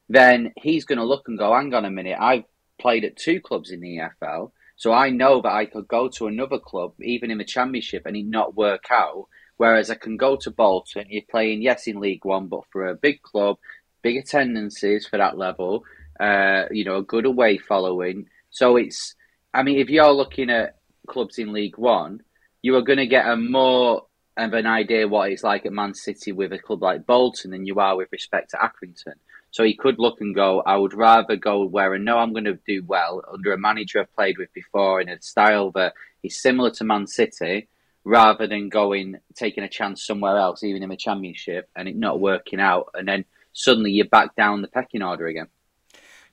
[0.10, 2.17] Then he's going to look and go, hang on a minute.
[2.19, 2.45] I've
[2.80, 6.27] played at two clubs in the EFL, so I know that I could go to
[6.27, 9.27] another club, even in the Championship, and it not work out.
[9.57, 12.95] Whereas I can go to Bolton, you're playing, yes, in League One, but for a
[12.95, 13.57] big club,
[14.01, 15.83] big attendances for that level,
[16.19, 18.27] uh, you know, a good away following.
[18.51, 19.15] So it's,
[19.53, 22.21] I mean, if you're looking at clubs in League One,
[22.61, 24.05] you are going to get a more
[24.37, 27.65] of an idea what it's like at Man City with a club like Bolton than
[27.65, 29.15] you are with respect to Accrington.
[29.49, 32.43] So he could look and go, I would rather go where I know I'm going
[32.45, 36.39] to do well under a manager I've played with before in a style that is
[36.39, 37.67] similar to Man City,
[38.07, 42.19] rather than going taking a chance somewhere else, even in the Championship, and it not
[42.19, 45.47] working out, and then suddenly you're back down the pecking order again.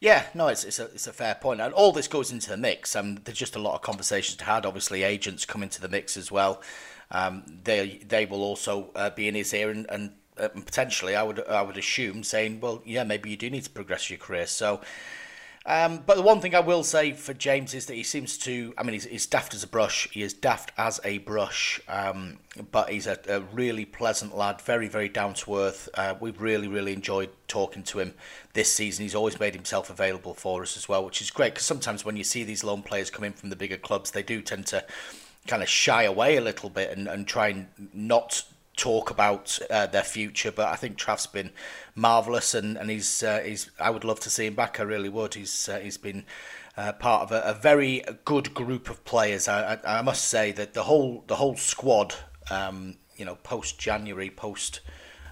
[0.01, 2.57] Yeah, no, it's it's a it's a fair point, and all this goes into the
[2.57, 2.95] mix.
[2.95, 4.65] Um, there's just a lot of conversations to had.
[4.65, 6.63] Obviously, agents come into the mix as well.
[7.11, 11.23] Um, they they will also uh, be in his ear and, and uh, potentially, I
[11.23, 14.47] would I would assume saying, well, yeah, maybe you do need to progress your career.
[14.47, 14.81] So
[15.67, 18.75] Um, but the one thing I will say for James is that he seems to.
[18.77, 20.09] I mean, he's, he's daft as a brush.
[20.11, 21.81] He is daft as a brush.
[21.89, 22.39] Um,
[22.71, 25.89] but he's a, a, really pleasant lad, very, very down to earth.
[25.95, 28.15] Uh, we've really, really enjoyed talking to him
[28.53, 29.05] this season.
[29.05, 32.17] He's always made himself available for us as well, which is great because sometimes when
[32.17, 34.85] you see these loan players come in from the bigger clubs, they do tend to
[35.47, 38.45] kind of shy away a little bit and, and try and not
[38.77, 40.53] talk about uh, their future.
[40.53, 41.51] But I think Trav's been
[41.95, 43.71] marvelous, and and he's uh, he's.
[43.81, 44.81] I would love to see him back.
[44.81, 45.35] I really would.
[45.35, 46.25] He's uh, he's been.
[46.77, 49.47] Uh, part of a, a, very good group of players.
[49.47, 52.17] I, I, I, must say that the whole the whole squad,
[52.51, 54.81] um, you know, post January, post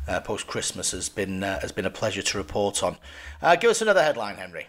[0.07, 2.97] uh, post Christmas, has been uh, has been a pleasure to report on.
[3.59, 4.69] give us another headline, Henry.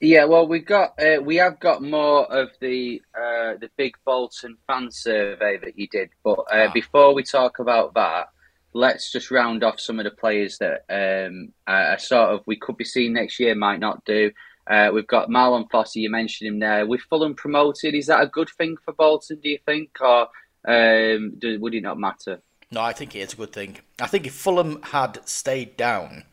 [0.00, 4.56] Yeah, well, we got uh, we have got more of the uh, the big Bolton
[4.66, 6.72] fan survey that you did, but uh, ah.
[6.72, 8.30] before we talk about that,
[8.72, 12.78] let's just round off some of the players that um, uh, sort of we could
[12.78, 14.30] be seeing next year, might not do.
[14.66, 16.86] Uh, we've got Marlon Fossey, you mentioned him there.
[16.86, 19.38] With Fulham promoted, is that a good thing for Bolton?
[19.42, 20.28] Do you think, or
[20.66, 22.40] um, do, would it not matter?
[22.70, 23.78] No, I think it is a good thing.
[24.00, 26.24] I think if Fulham had stayed down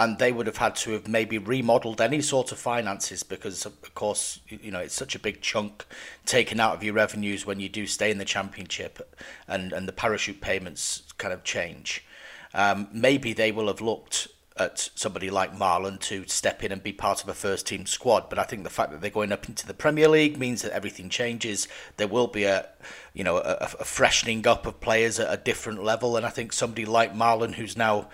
[0.00, 3.94] and they would have had to have maybe remodeled any sort of finances because of
[3.94, 5.84] course you know it's such a big chunk
[6.24, 9.14] taken out of your revenues when you do stay in the championship
[9.46, 12.04] and and the parachute payments kind of change
[12.54, 16.92] um, maybe they will have looked at somebody like Marlon to step in and be
[16.92, 18.28] part of a first team squad.
[18.28, 20.72] But I think the fact that they're going up into the Premier League means that
[20.72, 21.66] everything changes.
[21.96, 22.68] There will be a,
[23.14, 26.16] you know, a, a freshening up of players at a different level.
[26.16, 28.08] And I think somebody like Marlon, who's now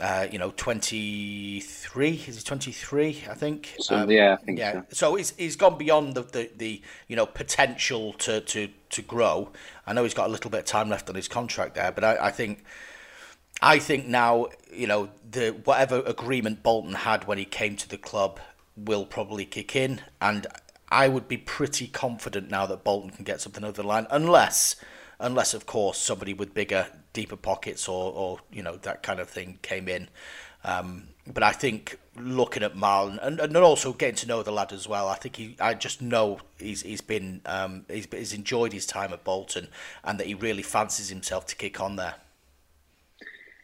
[0.00, 2.10] uh, you know, 23.
[2.26, 3.24] Is he 23?
[3.30, 3.74] I think.
[3.78, 4.82] So, um, yeah, I think yeah.
[4.88, 5.10] So.
[5.10, 9.50] so he's he's gone beyond the, the, the you know potential to, to, to grow.
[9.86, 12.04] I know he's got a little bit of time left on his contract there, but
[12.04, 12.64] I, I think.
[13.62, 17.96] I think now, you know, the whatever agreement Bolton had when he came to the
[17.96, 18.40] club
[18.76, 20.48] will probably kick in, and
[20.88, 24.76] I would be pretty confident now that Bolton can get something over the line, unless,
[25.24, 29.28] unless of course somebody with bigger deeper pockets or, or you know that kind of
[29.28, 30.08] thing came in.
[30.64, 34.72] Um, but I think looking at Marlon and, and also getting to know the lad
[34.72, 38.72] as well, I think he, I just know he's he's been um, he's, he's enjoyed
[38.72, 39.68] his time at Bolton
[40.04, 42.16] and that he really fancies himself to kick on there.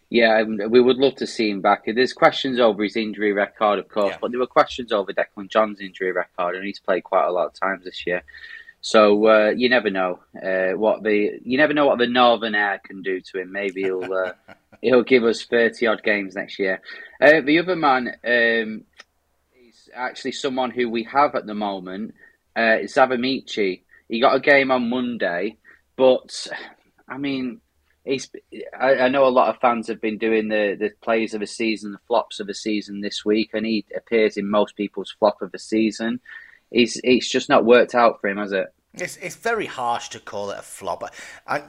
[0.09, 1.85] Yeah, we would love to see him back.
[1.87, 4.19] There's questions over his injury record, of course, yeah.
[4.21, 7.47] but there were questions over Declan John's injury record, and he's played quite a lot
[7.47, 8.25] of times this year.
[8.81, 12.81] So uh, you never know uh, what the you never know what the northern air
[12.83, 13.53] can do to him.
[13.53, 14.33] Maybe he'll uh,
[14.83, 16.81] he'll give us thirty odd games next year.
[17.21, 18.85] Uh, the other man um,
[19.69, 22.15] is actually someone who we have at the moment.
[22.57, 23.83] Uh, Xavi Amaechi.
[24.09, 25.57] He got a game on Monday,
[25.97, 26.49] but
[27.07, 27.61] I mean,
[28.05, 28.31] he's.
[28.77, 31.47] I, I, know a lot of fans have been doing the the plays of the
[31.47, 35.43] season, the flops of the season this week, and he appears in most people's flop
[35.43, 36.21] of the season
[36.71, 38.73] it's it's just not worked out for him, has it?
[38.95, 41.05] It's it's very harsh to call it a flop.
[41.47, 41.63] I,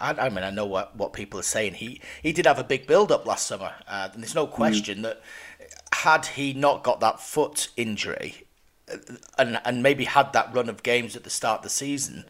[0.00, 1.74] I, I mean, I know what, what people are saying.
[1.74, 4.52] He he did have a big build up last summer, uh, and there's no hmm.
[4.52, 5.02] question mm.
[5.02, 5.22] that
[5.92, 8.46] had he not got that foot injury,
[8.92, 8.96] uh,
[9.38, 12.24] and and maybe had that run of games at the start of the season,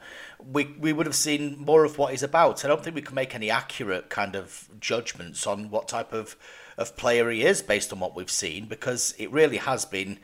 [0.52, 2.64] we we would have seen more of what he's about.
[2.64, 6.36] I don't think we can make any accurate kind of judgments on what type of
[6.76, 10.18] of player he is based on what we've seen, because it really has been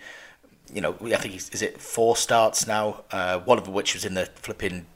[0.72, 3.04] you know, I think is it four starts now.
[3.10, 4.86] Uh, one of which was in the flipping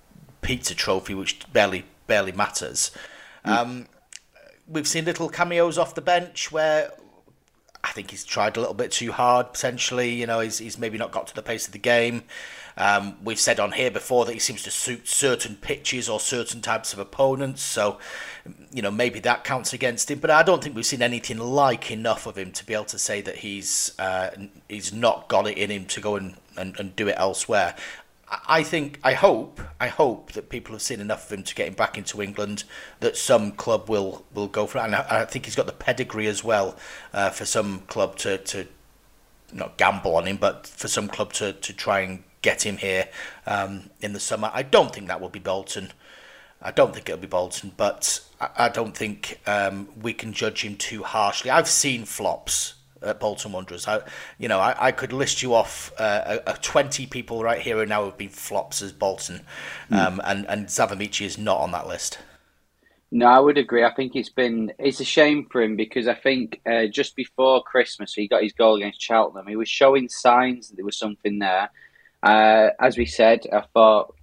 [0.41, 2.91] pizza trophy, which barely barely matters.
[3.45, 3.51] Mm.
[3.51, 3.87] Um,
[4.67, 6.93] we've seen little cameos off the bench where
[7.83, 9.53] I think he's tried a little bit too hard.
[9.53, 12.25] Potentially, you know, he's he's maybe not got to the pace of the game.
[12.77, 16.61] Um, we've said on here before that he seems to suit certain pitches or certain
[16.61, 17.99] types of opponents, so
[18.73, 20.19] you know maybe that counts against him.
[20.19, 22.99] But I don't think we've seen anything like enough of him to be able to
[22.99, 24.31] say that he's uh,
[24.69, 27.77] he's not got it in him to go and, and, and do it elsewhere.
[28.49, 31.69] I think, I hope, I hope that people have seen enough of him to get
[31.69, 32.65] him back into England.
[33.01, 35.73] That some club will will go for it, and I, I think he's got the
[35.73, 36.77] pedigree as well
[37.13, 38.67] uh, for some club to to
[39.53, 43.09] not gamble on him, but for some club to to try and get him here
[43.47, 44.51] um, in the summer.
[44.53, 45.93] I don't think that will be Bolton.
[46.61, 50.63] I don't think it'll be Bolton, but I, I don't think um, we can judge
[50.63, 51.51] him too harshly.
[51.51, 53.89] I've seen flops at Bolton Wanderers.
[53.89, 54.03] I,
[54.39, 57.81] you know, I, I could list you off uh, a, a twenty people right here
[57.81, 59.41] and now have been flops as Bolton,
[59.91, 59.97] mm.
[59.97, 62.19] um, and and Xavi Amaechi is not on that list.
[63.11, 63.85] No, I would agree.
[63.85, 67.63] I think it's been it's a shame for him because I think uh, just before
[67.63, 69.47] Christmas he got his goal against Cheltenham.
[69.47, 71.71] He was showing signs that there was something there.
[72.25, 74.15] Uh, as we said, I thought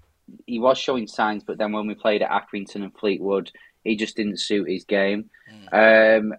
[0.48, 3.52] he was showing signs, but then when we played at Accrington and Fleetwood,
[3.84, 5.30] he just didn't suit his game.
[5.74, 6.20] Mm.
[6.20, 6.34] Um,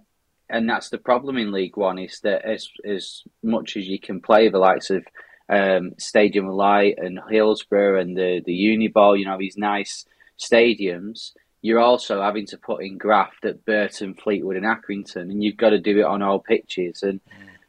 [0.48, 4.20] and that's the problem in League One is that as as much as you can
[4.20, 5.05] play the likes of
[5.48, 10.05] um, Stadium of Light and Hillsborough and the the Uniball, you know these nice
[10.38, 15.57] stadiums, you're also having to put in graft at Burton, Fleetwood, and Accrington, and you've
[15.57, 17.03] got to do it on all pitches.
[17.05, 17.20] And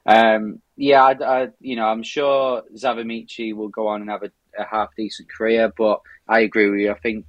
[0.06, 4.24] um, yeah, I, I, you know, I'm sure Xavi Amaechi will go on and have
[4.24, 6.92] a, a half decent career, but I agree with you.
[6.92, 7.26] I think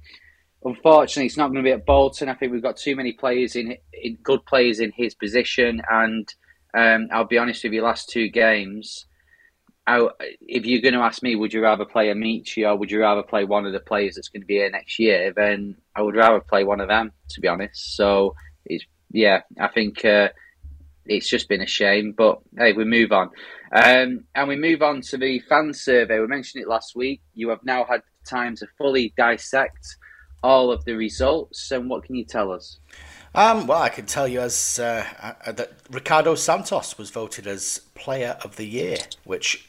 [0.63, 2.29] unfortunately it's not going to be at Bolton.
[2.29, 6.27] I think we've got too many players in, in good players in his position, and
[6.73, 9.05] um, I'll be honest with you, last two games.
[9.87, 10.07] I,
[10.41, 13.21] if you're going to ask me, would you rather play Amaechi or would you rather
[13.21, 15.31] play one of the players that's going to be here next year?
[15.35, 17.95] Then I would rather play one of them, to be honest.
[17.95, 20.29] So it's yeah, I think uh,
[21.05, 22.13] it's just been a shame.
[22.17, 23.29] But hey, we move on,
[23.71, 26.19] um, and we move on to the fan survey.
[26.19, 27.21] We mentioned it last week.
[27.33, 29.97] You have now had time to fully dissect
[30.43, 32.77] all of the results, and what can you tell us?
[33.33, 35.05] Um, well, I can tell you as uh,
[35.45, 39.67] uh, that Ricardo Santos was voted as Player of the Year, which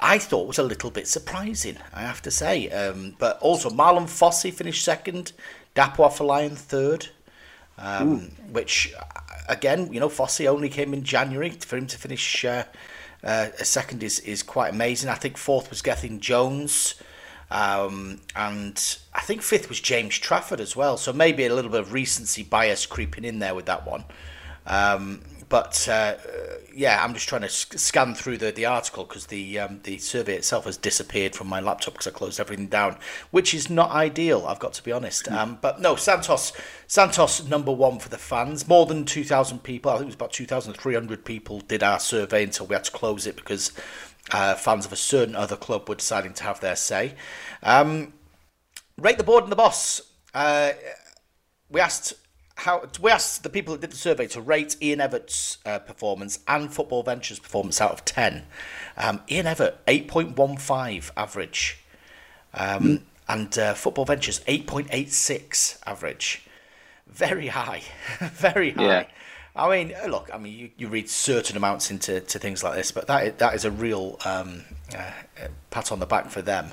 [0.00, 2.70] I thought was a little bit surprising, I have to say.
[2.70, 5.32] Um, but also, Marlon Fossey finished second,
[5.76, 7.08] Dapo Afolayan third,
[7.76, 8.94] um, which,
[9.48, 11.50] again, you know, Fossey only came in January.
[11.50, 12.64] For him to finish uh,
[13.24, 15.10] uh, second is, is quite amazing.
[15.10, 16.94] I think fourth was Gethin Jones.
[17.50, 20.96] Um, and I think fifth was James Trafford as well.
[20.96, 24.04] So maybe a little bit of recency bias creeping in there with that one.
[24.66, 25.20] Um,
[25.52, 26.14] but uh,
[26.74, 30.34] yeah, I'm just trying to scan through the, the article because the um, the survey
[30.36, 32.96] itself has disappeared from my laptop because I closed everything down,
[33.32, 34.46] which is not ideal.
[34.48, 35.30] I've got to be honest.
[35.30, 36.54] Um, but no, Santos
[36.86, 38.66] Santos number one for the fans.
[38.66, 39.90] More than 2,000 people.
[39.90, 43.26] I think it was about 2,300 people did our survey until we had to close
[43.26, 43.72] it because
[44.30, 47.14] uh, fans of a certain other club were deciding to have their say.
[47.62, 48.14] Um,
[48.96, 50.00] rate the board and the boss.
[50.32, 50.70] Uh,
[51.68, 52.14] we asked
[52.56, 56.38] how we asked the people that did the survey to rate Ian Evatt's uh, performance
[56.46, 58.44] and Football Ventures' performance out of ten.
[58.96, 61.78] Um, Ian Evatt eight point one five average,
[62.54, 63.02] um, mm.
[63.28, 66.46] and uh, Football Ventures eight point eight six average.
[67.06, 67.82] Very high,
[68.20, 68.82] very high.
[68.84, 69.06] Yeah.
[69.54, 72.90] I mean, look, I mean, you, you read certain amounts into to things like this,
[72.90, 74.64] but that that is a real um,
[74.96, 75.10] uh,
[75.70, 76.72] pat on the back for them.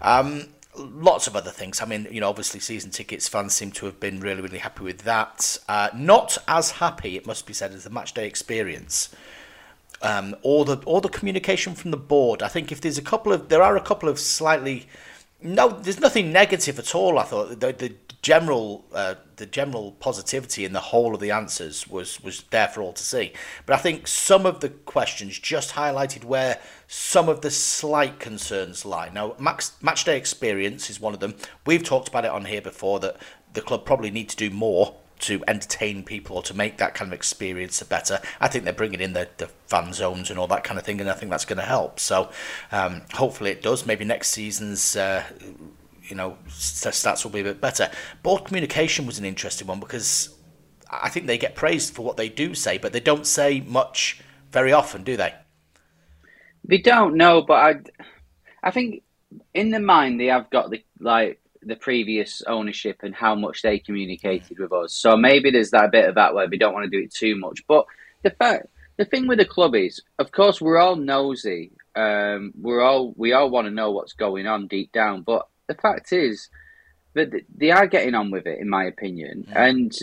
[0.00, 1.80] Um, lots of other things.
[1.80, 4.84] I mean, you know, obviously season tickets fans seem to have been really, really happy
[4.84, 5.58] with that.
[5.68, 9.14] Uh, not as happy, it must be said, as the match day experience.
[10.02, 12.42] Um, or the or the communication from the board.
[12.42, 14.86] I think if there's a couple of there are a couple of slightly
[15.44, 17.18] no, there's nothing negative at all.
[17.18, 21.86] I thought the, the general uh, the general positivity in the whole of the answers
[21.86, 23.34] was was there for all to see.
[23.66, 28.86] But I think some of the questions just highlighted where some of the slight concerns
[28.86, 29.10] lie.
[29.10, 31.34] Now, max, match day experience is one of them.
[31.66, 33.18] We've talked about it on here before that
[33.52, 37.08] the club probably need to do more to entertain people or to make that kind
[37.08, 38.20] of experience better.
[38.40, 41.00] I think they're bringing in the, the fan zones and all that kind of thing,
[41.00, 42.00] and I think that's going to help.
[42.00, 42.30] So
[42.72, 43.86] um, hopefully it does.
[43.86, 44.96] Maybe next season's.
[44.96, 45.24] Uh,
[46.08, 47.90] you know, stats will be a bit better.
[48.22, 50.34] Board communication was an interesting one because
[50.90, 54.20] I think they get praised for what they do say, but they don't say much
[54.52, 55.34] very often, do they?
[56.64, 57.74] They don't know, but I,
[58.62, 59.02] I think
[59.52, 63.78] in the mind they have got the like the previous ownership and how much they
[63.78, 64.94] communicated with us.
[64.94, 67.36] So maybe there's that bit of that where we don't want to do it too
[67.36, 67.64] much.
[67.66, 67.86] But
[68.22, 71.72] the fact, the thing with the club is, of course, we're all nosy.
[71.96, 75.22] Um, we're all we all want to know what's going on deep down.
[75.22, 76.48] But the fact is
[77.14, 79.46] that they are getting on with it, in my opinion.
[79.48, 79.66] Yeah.
[79.66, 79.96] And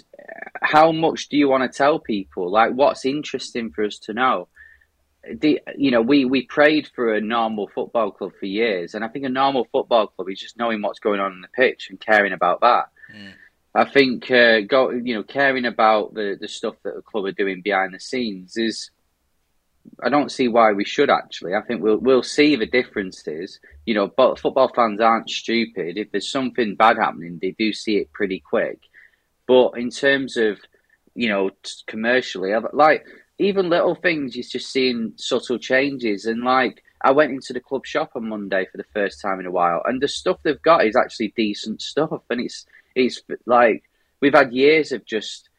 [0.62, 2.50] how much do you want to tell people?
[2.50, 4.48] Like, what's interesting for us to know?
[5.30, 9.08] The you know we we prayed for a normal football club for years, and I
[9.08, 12.00] think a normal football club is just knowing what's going on in the pitch and
[12.00, 12.90] caring about that.
[13.14, 13.34] Mm.
[13.74, 17.32] I think uh, go you know caring about the the stuff that the club are
[17.32, 18.90] doing behind the scenes is.
[20.04, 21.56] I don't see why we should actually.
[21.56, 23.60] I think we'll we'll see the differences.
[23.86, 25.98] You know, but football fans aren't stupid.
[25.98, 28.80] If there's something bad happening, they do see it pretty quick.
[29.48, 30.60] But in terms of
[31.16, 31.50] you know
[31.88, 33.06] commercially, like
[33.42, 36.26] even little things, you're just seeing subtle changes.
[36.26, 39.46] And like, I went into the club shop on Monday for the first time in
[39.46, 42.22] a while, and the stuff they've got is actually decent stuff.
[42.30, 43.84] And it's it's like
[44.20, 45.50] we've had years of just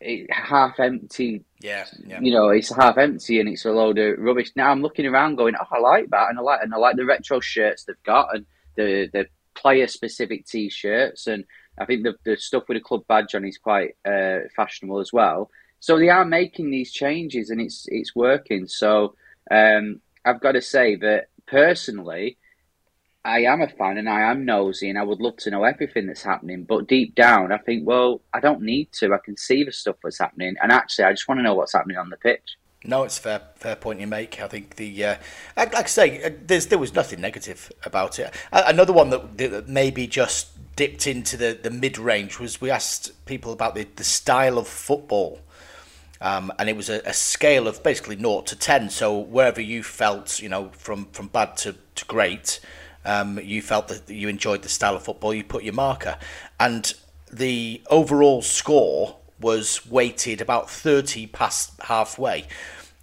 [0.00, 1.44] it, half empty.
[1.60, 4.52] Yeah, yeah, you know, it's half empty and it's a load of rubbish.
[4.56, 6.96] Now I'm looking around, going, "Oh, I like that," and I like and I like
[6.96, 11.44] the retro shirts they've got and the the player specific t-shirts and
[11.78, 15.12] I think the the stuff with the club badge on is quite uh, fashionable as
[15.12, 15.50] well.
[15.80, 18.66] So they are making these changes, and it's it's working.
[18.66, 19.14] So
[19.50, 22.38] um, I've got to say that personally,
[23.24, 26.06] I am a fan and I am nosy and I would love to know everything
[26.06, 26.62] that's happening.
[26.62, 29.12] But deep down, I think, well, I don't need to.
[29.12, 31.72] I can see the stuff that's happening, and actually, I just want to know what's
[31.72, 32.56] happening on the pitch.
[32.84, 34.40] No, it's fair fair point you make.
[34.40, 35.16] I think the uh,
[35.56, 38.32] like, I say, uh, there was nothing negative about it.
[38.52, 43.24] Another one that, that maybe just dipped into the, the mid range was we asked
[43.26, 45.40] people about the, the style of football.
[46.20, 48.90] Um, and it was a, a, scale of basically 0 to 10.
[48.90, 52.60] So wherever you felt, you know, from, from bad to, to great,
[53.04, 56.16] um, you felt that you enjoyed the style of football, you put your marker.
[56.58, 56.92] And
[57.30, 62.46] the overall score was weighted about 30 past halfway.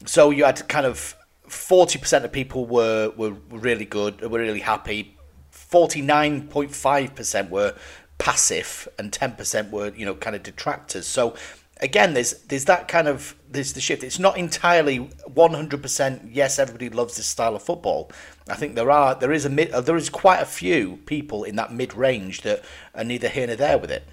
[0.06, 1.16] So you had kind of
[1.48, 5.18] 40% of people were, were really good, were really happy.
[5.54, 7.76] 49.5% were
[8.18, 11.06] passive and 10% were, you know, kind of detractors.
[11.06, 11.36] So
[11.84, 14.04] again, there's there's that kind of there's the shift.
[14.04, 16.30] It's not entirely 100%.
[16.32, 18.12] Yes, everybody loves this style of football.
[18.48, 21.58] I think there are there is a mid, there is quite a few people in
[21.58, 22.64] that mid range that
[22.96, 24.08] are neither here nor there with it.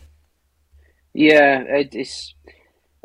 [1.15, 2.35] Yeah, it's.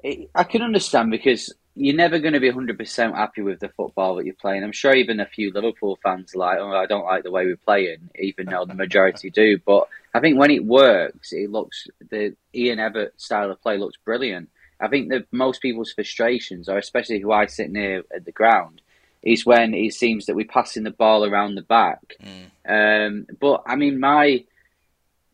[0.04, 4.16] It, I can understand because you're never going to be 100% happy with the football
[4.16, 4.64] that you're playing.
[4.64, 7.46] I'm sure even a few Liverpool fans are like, oh, I don't like the way
[7.46, 9.60] we're playing, even though the majority do.
[9.66, 13.98] But I think when it works, it looks, the Ian Evatt style of play looks
[14.06, 14.50] brilliant.
[14.80, 18.82] I think that most people's frustrations, or especially who I sit near at the ground,
[19.24, 22.16] is when it seems that we're passing the ball around the back.
[22.22, 23.08] Mm.
[23.08, 24.44] Um, but I mean, my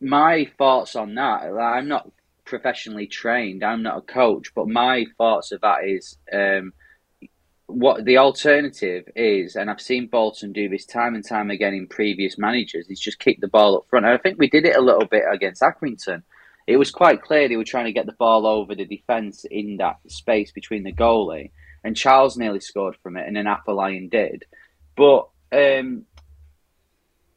[0.00, 2.10] my thoughts on that, I'm not
[2.44, 3.62] professionally trained.
[3.62, 6.72] I'm not a coach, but my thoughts of that is um,
[7.66, 11.86] what the alternative is, and I've seen Bolton do this time and time again in
[11.86, 14.06] previous managers, is just kick the ball up front.
[14.06, 16.22] And I think we did it a little bit against Accrington.
[16.66, 19.78] It was quite clear they were trying to get the ball over the defence in
[19.78, 21.50] that space between the goalie,
[21.84, 24.44] and Charles nearly scored from it, and then Afolayan did.
[24.96, 26.06] But um,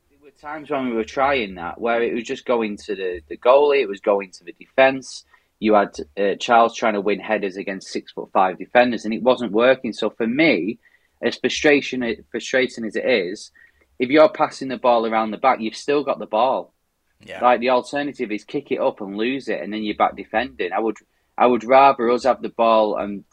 [0.09, 3.21] there were times when we were trying that where it was just going to the,
[3.29, 5.25] the goalie, it was going to the defence.
[5.59, 9.23] You had uh, Charles trying to win headers against six foot five defenders, and it
[9.23, 9.93] wasn't working.
[9.93, 10.77] So for me,
[11.23, 13.51] as frustration frustrating as it is,
[13.97, 16.73] if you're passing the ball around the back, you've still got the ball.
[17.21, 17.41] Yeah.
[17.41, 20.71] Like the alternative is kick it up and lose it, and then you're back defending.
[20.71, 20.97] I would,
[21.37, 23.23] I would rather us have the ball, and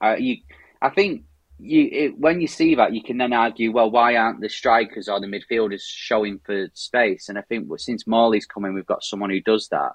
[0.00, 0.38] uh, you.
[0.80, 1.24] I think
[1.58, 5.08] you it, when you see that, you can then argue, well, why aren't the strikers
[5.08, 7.28] or the midfielders showing for space?
[7.28, 9.92] And I think since Morley's coming, we've got someone who does that.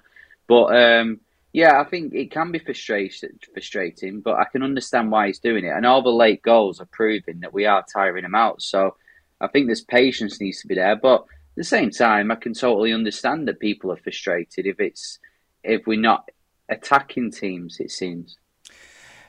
[0.47, 1.21] But um,
[1.53, 5.69] yeah, I think it can be frustrating, but I can understand why he's doing it.
[5.69, 8.61] And all the late goals are proving that we are tiring him out.
[8.61, 8.95] So
[9.39, 10.95] I think this patience needs to be there.
[10.95, 11.25] But
[11.55, 15.19] the same time, I can totally understand that people are frustrated if it's
[15.63, 16.29] if we're not
[16.69, 17.79] attacking teams.
[17.79, 18.37] It seems.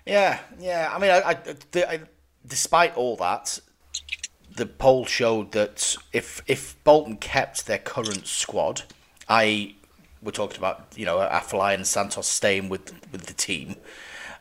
[0.07, 0.91] Yeah, yeah.
[0.93, 1.35] I mean, I, I,
[1.70, 2.01] the, I
[2.47, 3.59] despite all that,
[4.57, 8.83] the poll showed that if if Bolton kept their current squad,
[9.29, 9.75] I
[10.22, 13.77] we're talking about you know Afolayan and Santos staying with with the team,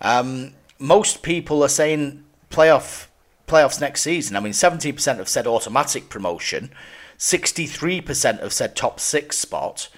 [0.01, 3.07] um, most people are saying playoff
[3.47, 4.35] playoffs next season.
[4.35, 6.71] I mean, seventeen percent have said automatic promotion,
[7.17, 9.89] sixty three percent have said top six spot.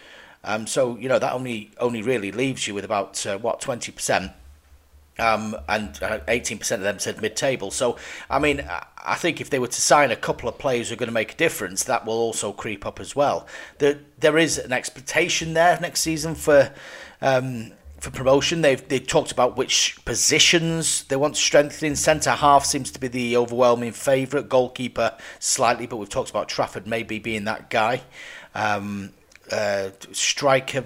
[0.44, 3.92] Um, so you know that only only really leaves you with about uh, what twenty
[3.92, 4.32] percent
[5.18, 7.72] um, and uh, 18% of them said mid-table.
[7.72, 7.98] So,
[8.30, 10.98] I mean, I think if they were to sign a couple of players who are
[10.98, 13.48] going to make a difference, that will also creep up as well.
[13.78, 16.72] There, there is an expectation there next season for
[17.22, 18.62] um, for promotion.
[18.62, 21.96] They've they talked about which positions they want strengthening.
[21.96, 24.50] Centre half seems to be the overwhelming favourite.
[24.50, 28.02] Goalkeeper slightly, but we've talked about Trafford maybe being that guy.
[28.54, 29.12] Um,
[29.52, 30.84] uh, striker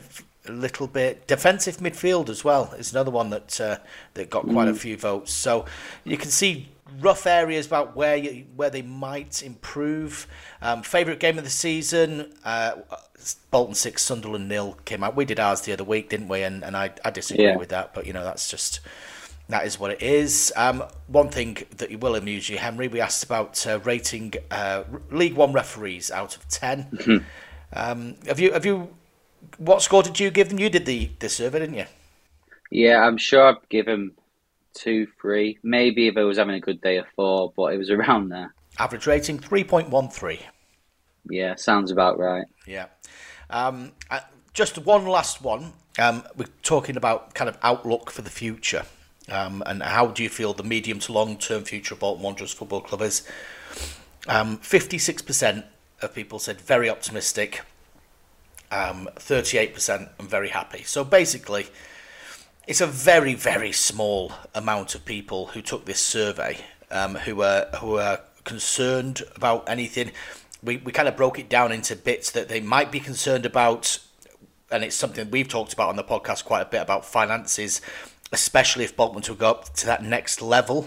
[0.48, 1.28] a little bit.
[1.28, 3.78] Defensive midfield as well is another one that uh,
[4.16, 4.72] that got quite mm.
[4.72, 5.34] a few votes.
[5.34, 5.66] So
[6.04, 6.70] you can see
[7.00, 10.28] rough areas about where you, where they might improve.
[10.62, 12.74] Um, favorite game of the season: uh,
[13.52, 15.16] Bolton six, Sunderland nil came out.
[15.16, 16.44] We did ours the other week, didn't we?
[16.44, 17.58] And and I I disagree yeah.
[17.58, 18.80] with that, but you know that's just.
[19.48, 20.54] That is what it is.
[20.56, 25.34] Um, one thing that will amuse you, Henry, we asked about uh, rating uh, League
[25.34, 27.18] One referees out of 10 mm-hmm.
[27.74, 28.96] um, have you have you
[29.58, 30.60] what score did you give them?
[30.60, 31.86] You did the, the survey, didn't you?
[32.72, 34.12] Yeah, I'm sure I've given
[34.74, 35.58] two, three.
[35.64, 38.54] Maybe if I was having a good day, a four, but it was around there.
[38.78, 40.40] Average rating 3.13.
[41.30, 42.46] Yeah, sounds about right.
[42.66, 42.88] Yeah.
[43.50, 44.22] Um, uh,
[44.54, 45.74] just one last one.
[45.98, 48.86] Um, we're talking about kind of outlook for the future.
[49.30, 52.54] Um, and how do you feel the medium to long term future of Bolton Wanderers
[52.54, 53.28] Football Club is?
[54.28, 55.66] Um, 56%
[56.02, 57.62] of people said very optimistic
[58.72, 60.84] um, 38% I'm very happy.
[60.84, 61.68] So basically,
[62.70, 66.56] it's a very, very small amount of people who took this survey
[66.92, 70.12] um, who are who are concerned about anything.
[70.62, 73.98] we, we kind of broke it down into bits that they might be concerned about,
[74.72, 77.82] and it's something we've talked about on the podcast quite a bit about finances,
[78.32, 80.86] especially if Bolton to go up to that next level.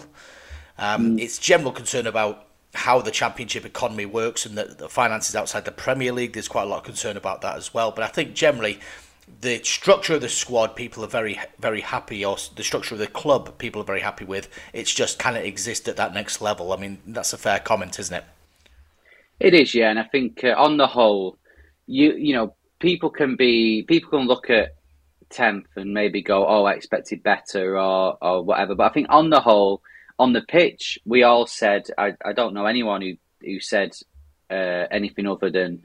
[0.79, 5.65] Um, It's general concern about how the championship economy works and the, the finances outside
[5.65, 6.35] the Premier League.
[6.35, 7.91] There's quite a lot of concern about that as well.
[7.91, 8.79] But I think generally
[9.41, 13.07] the structure of the squad, people are very, very happy, or the structure of the
[13.07, 14.49] club, people are very happy with.
[14.73, 16.73] It's just of exist at that next level.
[16.73, 18.25] I mean, that's a fair comment, isn't it?
[19.41, 21.39] It is, yeah, and I think uh, on the whole,
[21.87, 24.75] you you know, people can be people can look at
[25.31, 28.75] tenth and maybe go, oh, I expected better or or whatever.
[28.75, 29.83] But I think on the whole,
[30.19, 33.97] on the pitch, we all said, I, I don't know anyone who who said
[34.51, 35.83] uh, anything other than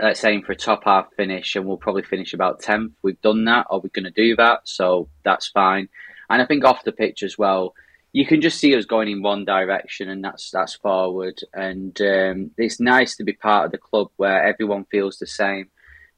[0.00, 2.92] let's aim for a top half finish and we'll probably finish about 10th.
[3.02, 5.88] We've done that or we're going to do that, so that's fine.
[6.30, 7.74] And I think off the pitch as well,
[8.12, 11.40] you can just see us going in one direction and that's that's forward.
[11.52, 15.68] And um, it's nice to be part of the club where everyone feels the same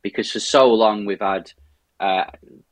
[0.03, 1.53] because for so long we've had
[1.99, 2.25] uh,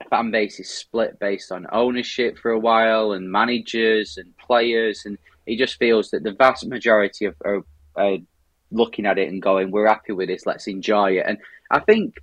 [0.08, 5.58] fan bases split based on ownership for a while and managers and players and it
[5.58, 7.62] just feels that the vast majority of are,
[7.96, 8.18] are
[8.70, 10.46] looking at it and going, "We're happy with this.
[10.46, 11.38] Let's enjoy it." And
[11.70, 12.20] I think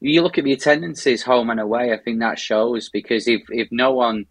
[0.00, 1.92] you look at the attendances home and away.
[1.92, 4.26] I think that shows because if if no one,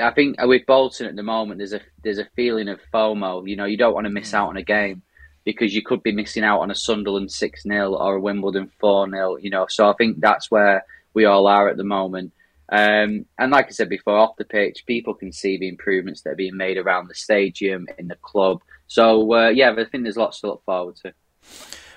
[0.00, 3.48] I think with Bolton at the moment, there's a there's a feeling of FOMO.
[3.48, 5.02] You know, you don't want to miss out on a game
[5.44, 9.08] because you could be missing out on a Sunderland six 0 or a Wimbledon four
[9.08, 10.84] 0 You know, so I think that's where
[11.14, 12.32] we all are at the moment.
[12.68, 16.30] Um, and like I said before, off the pitch, people can see the improvements that
[16.30, 18.62] are being made around the stadium, in the club.
[18.86, 21.12] So, uh, yeah, I think there's lots to look forward to.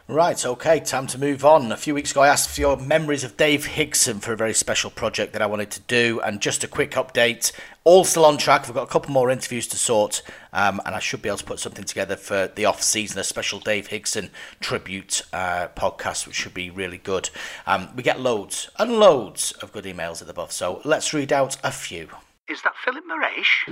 [0.07, 1.71] Right, okay, time to move on.
[1.71, 4.53] A few weeks ago, I asked for your memories of Dave Higson for a very
[4.53, 6.21] special project that I wanted to do.
[6.23, 7.51] And just a quick update
[7.86, 8.67] all still on track.
[8.67, 10.21] We've got a couple more interviews to sort,
[10.53, 13.23] um, and I should be able to put something together for the off season, a
[13.23, 14.29] special Dave Higson
[14.59, 17.31] tribute uh, podcast, which should be really good.
[17.65, 21.33] Um, we get loads and loads of good emails at the above, so let's read
[21.33, 22.09] out a few.
[22.47, 23.65] Is that Philip Morash?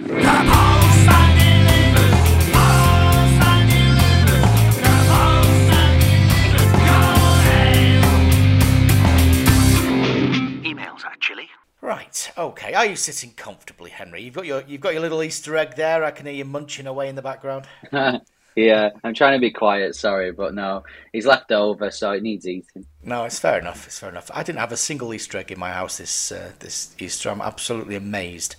[11.04, 11.49] Emails, actually.
[11.82, 12.74] Right, okay.
[12.74, 14.24] Are you sitting comfortably, Henry?
[14.24, 16.04] You've got your you've got your little Easter egg there.
[16.04, 17.66] I can hear you munching away in the background.
[18.56, 22.47] yeah, I'm trying to be quiet, sorry, but no, he's left over, so it needs
[22.47, 22.86] eating.
[23.04, 23.86] No, it's fair enough.
[23.86, 24.32] It's fair enough.
[24.34, 27.30] I didn't have a single Easter egg in my house this uh, this Easter.
[27.30, 28.56] I'm absolutely amazed.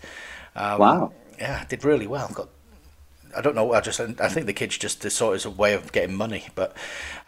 [0.54, 1.12] Um, Wow.
[1.38, 2.30] Yeah, I did really well.
[2.32, 2.48] Got.
[3.36, 3.72] I don't know.
[3.72, 4.00] I just.
[4.00, 6.46] I think the kids just saw it as a way of getting money.
[6.54, 6.76] But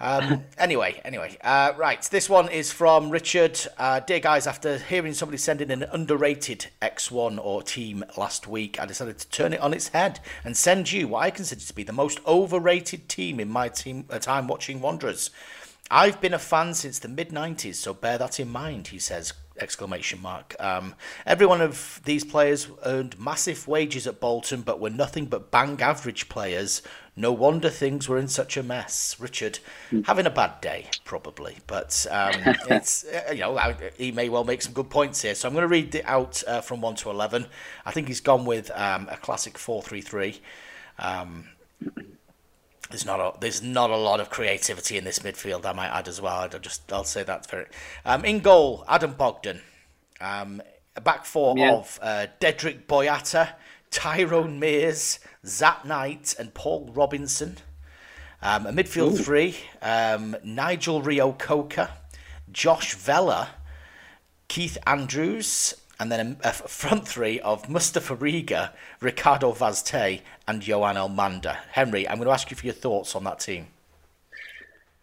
[0.00, 1.36] um, anyway, anyway.
[1.42, 2.02] Uh, right.
[2.02, 3.58] This one is from Richard.
[3.78, 8.80] Uh, dear guys, after hearing somebody send in an underrated X1 or team last week,
[8.80, 11.74] I decided to turn it on its head and send you what I consider to
[11.74, 15.30] be the most overrated team in my team uh, time watching Wanderers.
[15.90, 18.88] I've been a fan since the mid '90s, so bear that in mind.
[18.88, 20.54] He says exclamation mark.
[20.58, 20.94] Um,
[21.24, 25.80] every one of these players earned massive wages at Bolton, but were nothing but bang
[25.80, 26.82] average players.
[27.16, 29.16] No wonder things were in such a mess.
[29.18, 29.58] Richard,
[30.04, 32.34] having a bad day, probably, but um,
[32.68, 35.34] it's uh, you know he may well make some good points here.
[35.34, 37.46] So I'm going to read it out uh, from one to eleven.
[37.86, 40.40] I think he's gone with um, a classic four-three-three.
[40.98, 41.48] Um,
[42.90, 45.64] there's not a there's not a lot of creativity in this midfield.
[45.66, 46.36] I might add as well.
[46.36, 47.72] I'll just I'll say that for it.
[48.04, 49.60] Um, in goal, Adam Bogdan.
[50.20, 50.62] Um,
[50.94, 51.72] a back four Yeah.
[51.74, 53.50] of uh, Dedryck Boyata,
[53.90, 57.58] Tyrone Mears, Zat Knight, and Paul Robinson.
[58.40, 61.90] Um, a midfield three: um, Nigel Reo-Coker,
[62.50, 63.50] Josh Vella,
[64.48, 70.66] Keith Andrews, and then a, a front three of Mustafa Riga, Ricardo Vaz Tê, and
[70.66, 71.56] Johan Elmander.
[71.72, 73.68] Henry, I'm going to ask you for your thoughts on that team.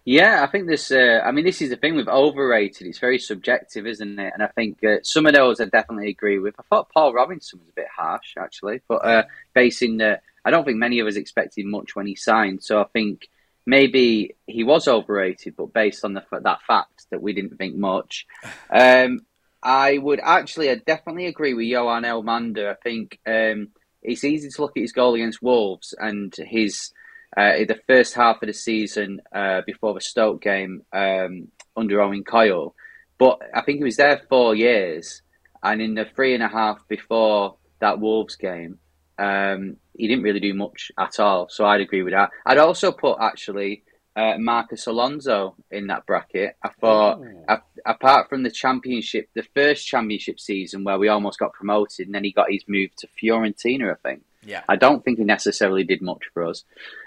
[0.05, 0.91] Yeah, I think this.
[0.91, 2.87] Uh, I mean, this is the thing with overrated.
[2.87, 4.33] It's very subjective, isn't it?
[4.33, 6.55] And I think uh, some of those I definitely agree with.
[6.59, 9.23] I thought Paul Robinson was a bit harsh, actually, but uh,
[9.53, 12.63] basing the, I don't think many of us expected much when he signed.
[12.63, 13.29] So I think
[13.65, 18.27] maybe he was overrated, but based on the that fact that we didn't think much,
[18.69, 19.21] um,
[19.63, 22.69] I would actually, I definitely agree with Johan Elmander.
[22.69, 23.69] I think um,
[24.01, 26.91] it's easy to look at his goal against Wolves and his
[27.35, 32.23] uh, the first half of the season uh, before the Stoke game um, under Owen
[32.23, 32.75] Coyle.
[33.17, 35.21] But I think he was there four years,
[35.63, 38.77] and in the three and a half before that Wolves game,
[39.17, 41.47] um, he didn't really do much at all.
[41.49, 42.31] So I'd agree with that.
[42.45, 43.83] I'd also put actually
[44.15, 46.55] uh, Marcos Alonso in that bracket.
[46.63, 51.53] I thought, a- apart from the championship, the first championship season where we almost got
[51.53, 54.23] promoted, and then he got his move to Fiorentina, I think.
[54.45, 54.63] Yeah.
[54.67, 56.63] I don't think he necessarily did much for us.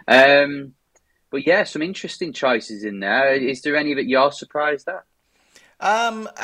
[0.08, 0.74] Um,
[1.30, 3.34] but yeah, some interesting choices in there.
[3.34, 5.04] Is there any that you're surprised at?
[5.80, 6.28] Um,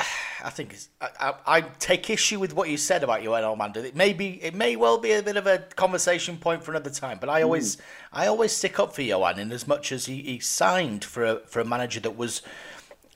[0.44, 3.84] I think it's, I, I, I take issue with what you said about Johan Elmander.
[3.84, 6.90] It may be, it may well be a bit of a conversation point for another
[6.90, 7.18] time.
[7.20, 7.78] But I always,
[8.12, 11.38] I always stick up for Johan in as much as he, he signed for a
[11.46, 12.42] for a manager that was,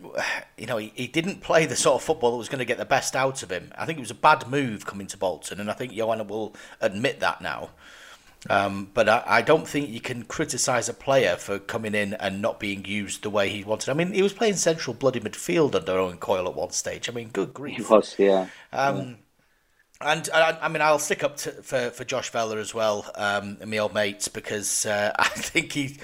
[0.57, 2.79] you know, he, he didn't play the sort of football that was going to get
[2.79, 3.73] the best out of him.
[3.77, 6.55] I think it was a bad move coming to Bolton, and I think Johan will
[6.81, 7.71] admit that now.
[8.51, 12.41] Um, but I, I don't think you can criticise a player for coming in and
[12.41, 13.91] not being used the way he wanted.
[13.91, 17.09] I mean, he was playing central bloody midfield under Owen Coyle at one stage.
[17.09, 17.91] I mean, good grief.
[17.91, 18.49] was, yeah.
[18.73, 19.19] Um,
[20.01, 23.57] and I, I mean, I'll stick up to, for for Josh Vella as well, um,
[23.63, 25.99] and my old mates, because uh, I think he,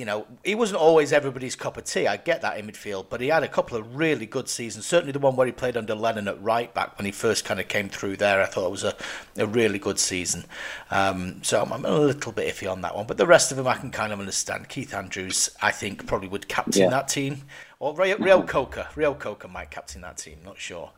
[0.00, 2.06] you know, he wasn't always everybody's cup of tea.
[2.06, 4.86] I get that in midfield, but he had a couple of really good seasons.
[4.86, 7.60] Certainly, the one where he played under Lennon at right back when he first kind
[7.60, 8.96] of came through there, I thought it was a,
[9.36, 10.46] a really good season.
[10.90, 13.58] Um, so I'm, I'm a little bit iffy on that one, but the rest of
[13.58, 14.68] them I can kind of understand.
[14.70, 16.90] Keith Andrews, I think, probably would captain Yeah.
[16.90, 17.42] that team,
[17.78, 18.88] or Reo-Coker.
[18.96, 20.38] Rio Coker might captain that team.
[20.44, 20.90] Not sure.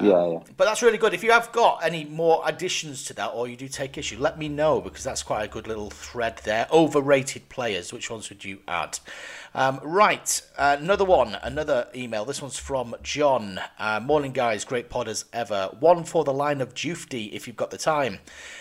[0.00, 0.38] Yeah, um, yeah.
[0.56, 1.14] But that's really good.
[1.14, 4.38] If you have got any more additions to that, or you do take issue, let
[4.38, 6.66] me know because that's quite a good little thread there.
[6.72, 7.92] Overrated players.
[7.92, 8.98] Which ones would you add?
[9.56, 12.26] Um, right, uh, another one, another email.
[12.26, 13.58] This one's from John.
[13.78, 14.66] Uh, morning, guys.
[14.66, 15.70] Great pod as ever.
[15.80, 18.18] One for the line of Jufty if you've got the time.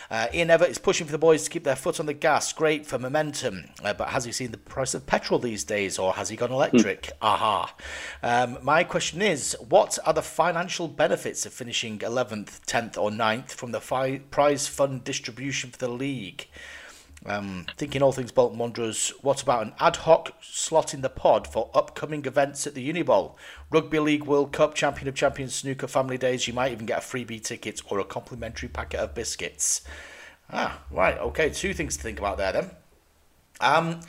[0.10, 2.54] Uh, Ian Evatt is pushing for the boys to keep their foot on the gas.
[2.54, 3.66] Great for momentum.
[3.84, 6.54] Uh, but has he seen the price of petrol these days or has he gone
[6.54, 7.12] electric?
[7.22, 7.76] Aha.
[8.24, 13.52] Um, my question is what are the financial benefits of finishing 11th, 10th, or 9th
[13.52, 16.48] from the fi- prize fund distribution for the league?
[17.28, 21.48] Um, thinking all things Bolton Wanderers, what about an ad hoc slot in the pod
[21.48, 23.34] for upcoming events at the Unibowl?
[23.72, 27.02] Rugby League World Cup, Champion of Champions Snooker Family Days, you might even get a
[27.02, 29.82] freebie ticket or a complimentary packet of biscuits.
[30.52, 32.70] Ah, right, okay, two things to think about there then.
[33.60, 34.02] Um,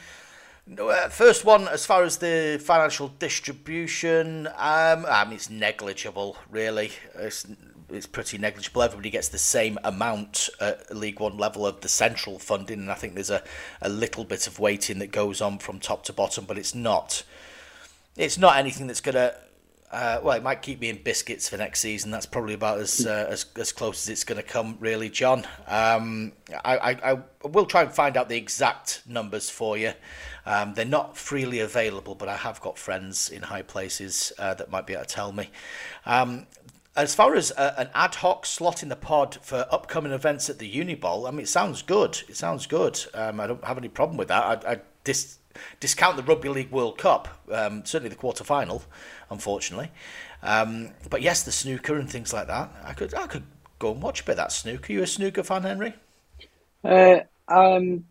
[0.79, 6.91] uh, first one, as far as the financial distribution, um, I mean, it's negligible, really.
[7.15, 7.47] It's,
[7.91, 8.83] it's pretty negligible.
[8.83, 12.95] Everybody gets the same amount at League One level of the central funding, and I
[12.95, 13.43] think there's a,
[13.81, 17.23] a little bit of weighting that goes on from top to bottom, but it's not.
[18.17, 19.35] It's not anything that's gonna.
[19.93, 22.11] Uh, well, it might keep me in biscuits for next season.
[22.11, 25.47] That's probably about as uh, as, as close as it's going to come, really, John.
[25.69, 26.33] Um,
[26.65, 29.93] I, I, I will try and find out the exact numbers for you.
[30.45, 34.71] Um, they're not freely available, but I have got friends in high places uh, that
[34.71, 35.51] might be able to tell me.
[36.05, 36.47] Um,
[36.97, 40.67] as far as an ad hoc slot in the pod for upcoming events at the
[40.67, 42.23] Uni Unibowl, I mean, it sounds good.
[42.29, 42.99] It sounds good.
[43.15, 44.67] Um, I don't have any problem with that.
[44.67, 45.39] I, I dis-
[45.81, 48.83] discount the Rugby League World Cup, um, certainly the quarter final,
[49.31, 49.91] unfortunately.
[50.43, 52.71] Um, but yes, the snooker and things like that.
[52.85, 53.45] I could I could
[53.79, 54.93] go and watch a bit of that snooker.
[54.93, 55.95] You a snooker fan, Henry?
[56.85, 58.05] Uh, um,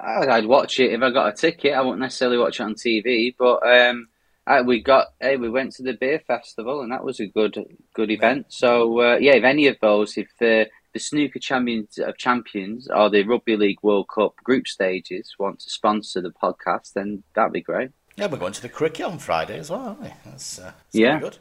[0.00, 1.74] I'd watch it if I got a ticket.
[1.74, 4.08] I wouldn't necessarily watch it on TV, but um,
[4.50, 7.56] I, we got hey, we went to the beer festival and that was a good
[7.94, 8.46] good event.
[8.48, 13.08] So uh, yeah, if any of those, if the the snooker champions of champions or
[13.10, 17.60] the rugby league World Cup group stages want to sponsor the podcast, then that'd be
[17.62, 17.90] great.
[18.16, 20.08] Yeah, we're going to the cricket on Friday as well, aren't we?
[20.26, 21.20] That's uh, it's Yeah.
[21.20, 21.38] good.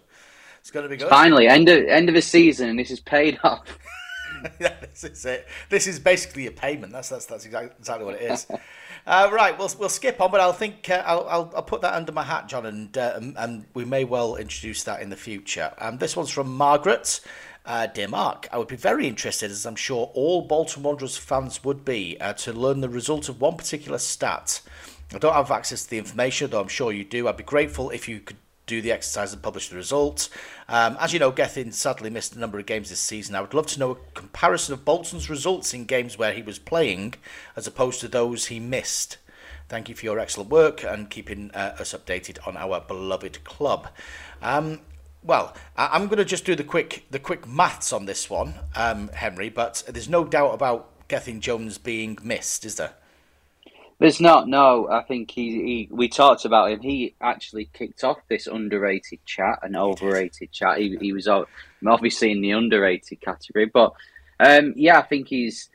[0.62, 1.10] It's going to be good.
[1.10, 3.66] Finally, end of end of the season, and this is paid off.
[4.60, 5.47] yeah, this is it.
[5.70, 6.93] This is basically a payment.
[6.93, 8.45] That's that's that's exactly, exactly what it is.
[9.10, 11.95] uh, right, we'll we'll skip on, but I'll think uh, I'll, I'll I'll put that
[11.95, 15.74] under my hat, John, and uh, and- we may well introduce that in the future.
[15.80, 17.20] Um, this one's from Margaret.
[17.66, 21.64] Uh, dear Mark, I would be very interested, as I'm sure all Bolton Wanderers fans
[21.64, 24.62] would be, uh, to learn the result of one particular stat.
[25.14, 27.28] I don't have access to the information, though I'm sure you do.
[27.28, 28.38] I'd be grateful if you could
[28.70, 30.30] do the exercise and publish the results.
[30.67, 33.36] Um, as you know, Gethin sadly missed a number of games this season.
[33.36, 36.59] I would love to know a comparison of Bolton's results in games where he was
[36.59, 37.15] playing
[37.55, 39.17] as opposed to those he missed.
[39.67, 43.88] Thank you for your excellent work and keeping uh, us updated on our beloved club.
[44.41, 44.82] Um,
[45.24, 48.53] well, I- I'm going to just do the quick the quick maths on this one,
[48.76, 49.49] um, Henry.
[49.49, 52.93] But there's no doubt about Gethin Jones being missed, is there?
[54.00, 54.47] There's not.
[54.47, 55.89] No, I think he, he.
[55.91, 56.80] We talked about him.
[56.80, 60.78] He actually kicked off this underrated chat and overrated chat.
[60.78, 61.28] He, he was
[61.86, 63.91] obviously in the underrated category, but
[64.39, 65.70] um, yeah, I think he's.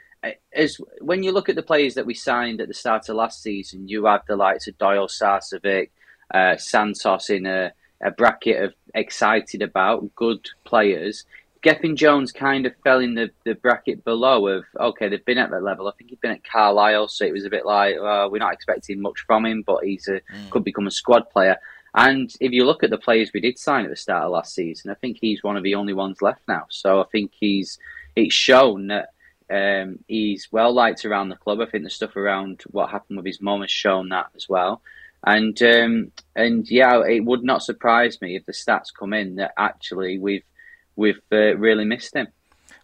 [0.55, 3.43] As when you look at the players that we signed at the start of last
[3.43, 5.91] season, you have the likes of Doyle, Sarcevic,
[6.33, 11.27] uh, Santos in a, a bracket of excited about good players.
[11.65, 15.51] Gethin Jones kind of fell in the, the bracket below of okay, they've been at
[15.51, 15.89] that level.
[15.89, 18.53] I think he'd been at Carlisle, so it was a bit like well, we're not
[18.53, 21.57] expecting much from him, but he's a could become a squad player.
[21.95, 24.55] And if you look at the players we did sign at the start of last
[24.55, 26.67] season, I think he's one of the only ones left now.
[26.69, 27.79] So I think he's
[28.15, 29.09] it's shown that
[29.51, 31.61] Um, he's well liked around the club.
[31.61, 34.81] I think the stuff around what happened with his mum has shown that as well.
[35.23, 39.53] And um, and yeah, it would not surprise me if the stats come in that
[39.57, 40.49] actually we've
[40.97, 42.28] we've uh, really missed him.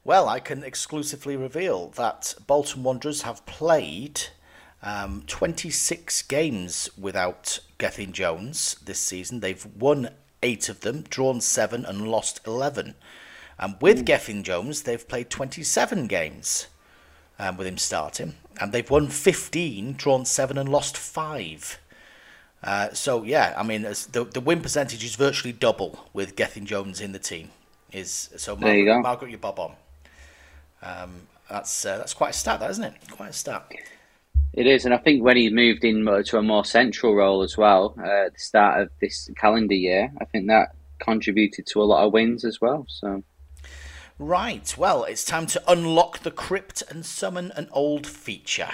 [0.04, 4.22] Well, I can exclusively reveal that Bolton Wanderers have played
[4.82, 9.40] um, 26 games without Gethin Jones this season.
[9.40, 10.10] They've won
[10.42, 12.94] eight of them, drawn seven, and lost 11.
[13.58, 16.66] And with Gethin Jones, they've played 27 games
[17.38, 21.78] um, with him starting, and they've won 15, drawn seven, and lost five.
[22.62, 27.00] Uh, so yeah, I mean the the win percentage is virtually double with Gethin Jones
[27.00, 27.50] in the team.
[27.92, 29.00] Is so There you go.
[29.00, 29.72] Margaret, you bob on.
[30.82, 32.94] Um, that's uh, that's quite a stat, that isn't it?
[33.10, 33.66] Quite a stat.
[34.52, 37.56] It is, and I think when he moved in to a more central role as
[37.56, 41.84] well uh, at the start of this calendar year, I think that contributed to a
[41.84, 42.84] lot of wins as well.
[42.88, 43.22] So
[44.20, 44.76] Right.
[44.76, 48.68] Well, it's time to unlock the crypt and summon an old feature.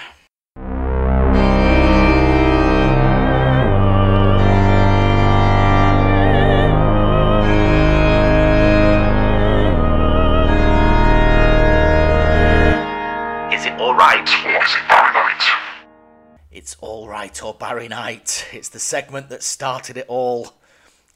[17.47, 18.45] Or Barry Knight.
[18.51, 20.53] It's the segment that started it all.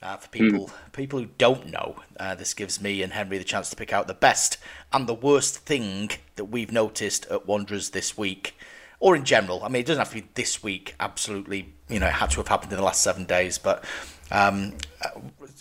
[0.02, 3.70] Uh, for people people who don't know, uh, this gives me and Henry the chance
[3.70, 4.58] to pick out the best
[4.92, 8.56] and the worst thing that we've noticed at Wanderers this week,
[9.00, 9.64] or in general.
[9.64, 10.96] I mean, it doesn't have to be this week.
[11.00, 13.60] Absolutely, you know, it had to have happened in the last seven days.
[13.60, 13.84] But
[14.32, 14.74] um,
[15.04, 15.10] uh,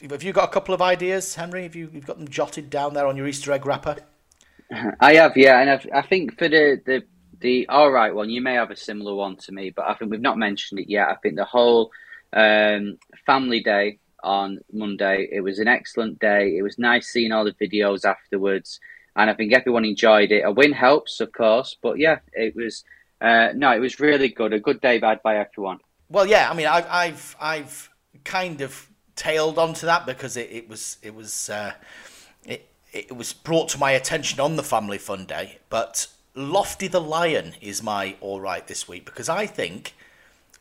[0.09, 1.65] have you got a couple of ideas, Henry?
[1.65, 3.97] Have you you've got them jotted down there on your Easter egg wrapper?
[5.01, 7.03] I have, yeah, and I've, I think for the the
[7.41, 10.11] the all right one, you may have a similar one to me, but I think
[10.11, 11.09] we've not mentioned it yet.
[11.09, 11.91] I think the whole
[12.33, 16.57] um, family day on Monday, it was an excellent day.
[16.57, 18.81] It was nice seeing all the videos afterwards,
[19.17, 20.43] and I think everyone enjoyed it.
[20.43, 22.85] A win helps, of course, but yeah, it was
[23.21, 24.53] uh, no, it was really good.
[24.53, 25.79] A good day had by everyone.
[26.09, 26.51] Well, yeah.
[26.51, 27.91] I mean, I've I've I've
[28.25, 31.73] kind of tailed onto that because it, it was it was uh,
[32.45, 35.59] it it was brought to my attention on the Family Fun Day.
[35.69, 36.07] But
[36.41, 39.95] Lofty the Lion is my all right this week because I think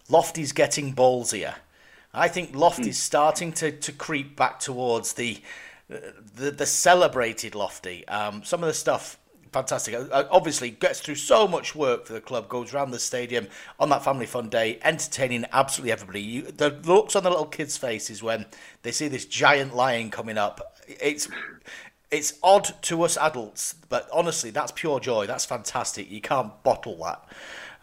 [0.10, 1.56] Lofty's getting ballsier.
[2.14, 5.42] I think Lofty's starting to, to creep back towards the
[6.36, 8.08] the, the celebrated Lofty.
[8.08, 9.18] Um, some of the stuff
[9.52, 9.96] fantastic.
[9.96, 12.48] Uh, Obviously, gets through so much work for the club.
[12.48, 13.48] Goes around the stadium
[13.80, 16.22] on that family fun day, entertaining absolutely everybody.
[16.22, 18.46] You, the looks on the little kids' faces when
[18.84, 20.78] they see this giant lion coming up.
[20.88, 21.28] It's
[22.12, 25.28] it's odd to us adults, but honestly, that's pure joy.
[25.28, 26.10] That's fantastic.
[26.10, 27.24] You can't bottle that.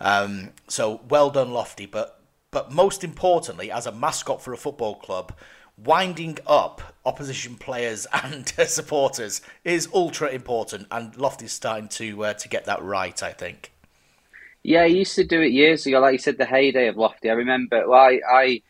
[0.01, 1.87] Um, so well done, Lofty.
[1.87, 2.21] But
[2.51, 5.33] but most importantly, as a mascot for a football club,
[5.77, 12.49] winding up opposition players and supporters is ultra important, and Lofty's starting to uh, to
[12.49, 13.23] get that right.
[13.23, 13.73] I think.
[14.63, 16.01] Yeah, he used to do it years ago.
[16.01, 17.31] Like you said, the heyday of Lofty.
[17.31, 17.89] I remember.
[17.89, 18.63] Well, I, I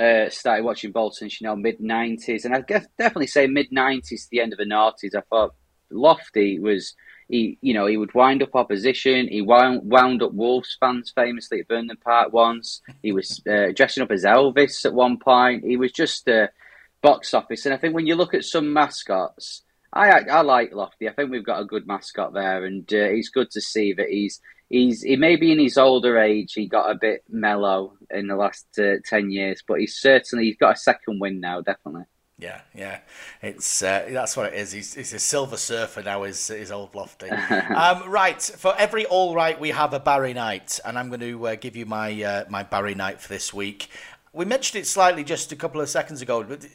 [0.00, 2.60] uh, started watching Bolton, you know, mid '90s, and I
[2.98, 5.14] definitely say mid '90s to the end of the noughties.
[5.14, 5.54] I thought
[5.90, 6.94] Lofty was.
[7.28, 9.28] He, you know, he would wind up opposition.
[9.28, 12.82] He wound, wound up Wolves fans famously at Burnden Park once.
[13.04, 15.62] He was uh, dressing up as Elvis at one point.
[15.62, 16.50] He was just a
[17.02, 17.66] box office.
[17.66, 21.08] And I think when you look at some mascots, I I like Lofty.
[21.08, 24.08] I think we've got a good mascot there, and uh, it's good to see that
[24.08, 24.40] he's
[24.70, 26.54] he's he may be in his older age.
[26.54, 30.56] He got a bit mellow in the last uh, ten years, but he's certainly he's
[30.56, 32.04] got a second win now, definitely.
[32.38, 33.00] Yeah, yeah,
[33.42, 34.72] it's uh, that's what it is.
[34.72, 36.22] He's, he's a silver surfer now.
[36.22, 37.28] Is is old Lofty?
[37.30, 41.48] um, right, for every all right, we have a Barry Knight, and I'm going to
[41.48, 43.90] uh, give you my uh, my Barry Knight for this week.
[44.32, 46.68] We mentioned it slightly just a couple of seconds ago, but uh,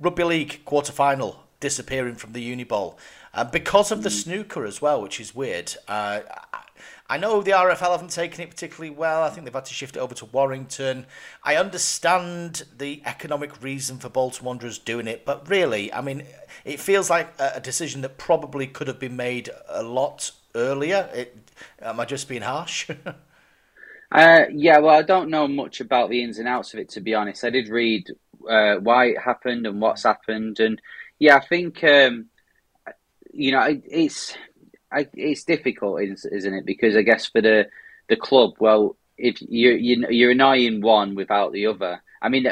[0.00, 2.96] rugby league quarter final disappearing from the Uniball
[3.34, 5.74] uh, because of the snooker as well, which is weird.
[5.86, 6.20] Uh,
[6.52, 6.58] I-
[7.08, 9.22] I know the RFL haven't taken it particularly well.
[9.22, 11.06] I think they've had to shift it over to Warrington.
[11.42, 16.24] I understand the economic reason for Bolton Wanderers doing it, but really, I mean,
[16.64, 21.08] it feels like a decision that probably could have been made a lot earlier.
[21.14, 21.50] It,
[21.80, 22.90] am I just being harsh?
[24.10, 27.00] Uh, yeah, well, I don't know much about the ins and outs of it, to
[27.00, 27.44] be honest.
[27.44, 28.10] I did read
[28.48, 30.80] uh, why it happened and what's happened, and
[31.18, 32.26] yeah, I think um,
[33.32, 34.34] you know it, it's
[34.92, 36.64] I, it's difficult, is- isn't it?
[36.66, 37.68] Because I guess for the
[38.08, 42.02] the club, well, if you you you're annoying one without the other.
[42.20, 42.46] I mean,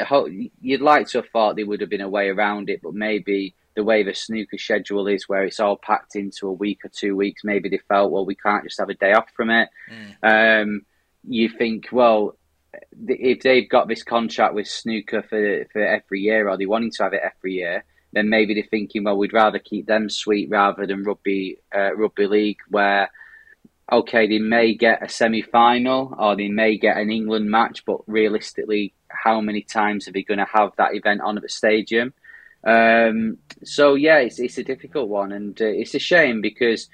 [0.61, 3.53] you'd like to have thought there would have been a way around it, but maybe
[3.75, 7.17] the way the snooker schedule is, where it's all packed into a week or two
[7.17, 9.67] weeks, maybe they felt, well, we can't just have a day off from it.
[10.23, 10.85] Um,
[11.27, 12.37] you think, well,
[13.09, 17.03] if they've got this contract with snooker for for every year, or they wanting to
[17.03, 17.83] have it every year,
[18.17, 22.27] then maybe they're thinking, well, we'd rather keep them sweet rather than rugby uh, rugby
[22.27, 23.09] league, where
[23.91, 27.99] okay, they may get a semi final or they may get an England match, but
[28.07, 32.13] realistically, how many times are they going to have that event on at the stadium?
[32.63, 36.89] Um, so yeah, it's it's a difficult one, and uh, it's a shame because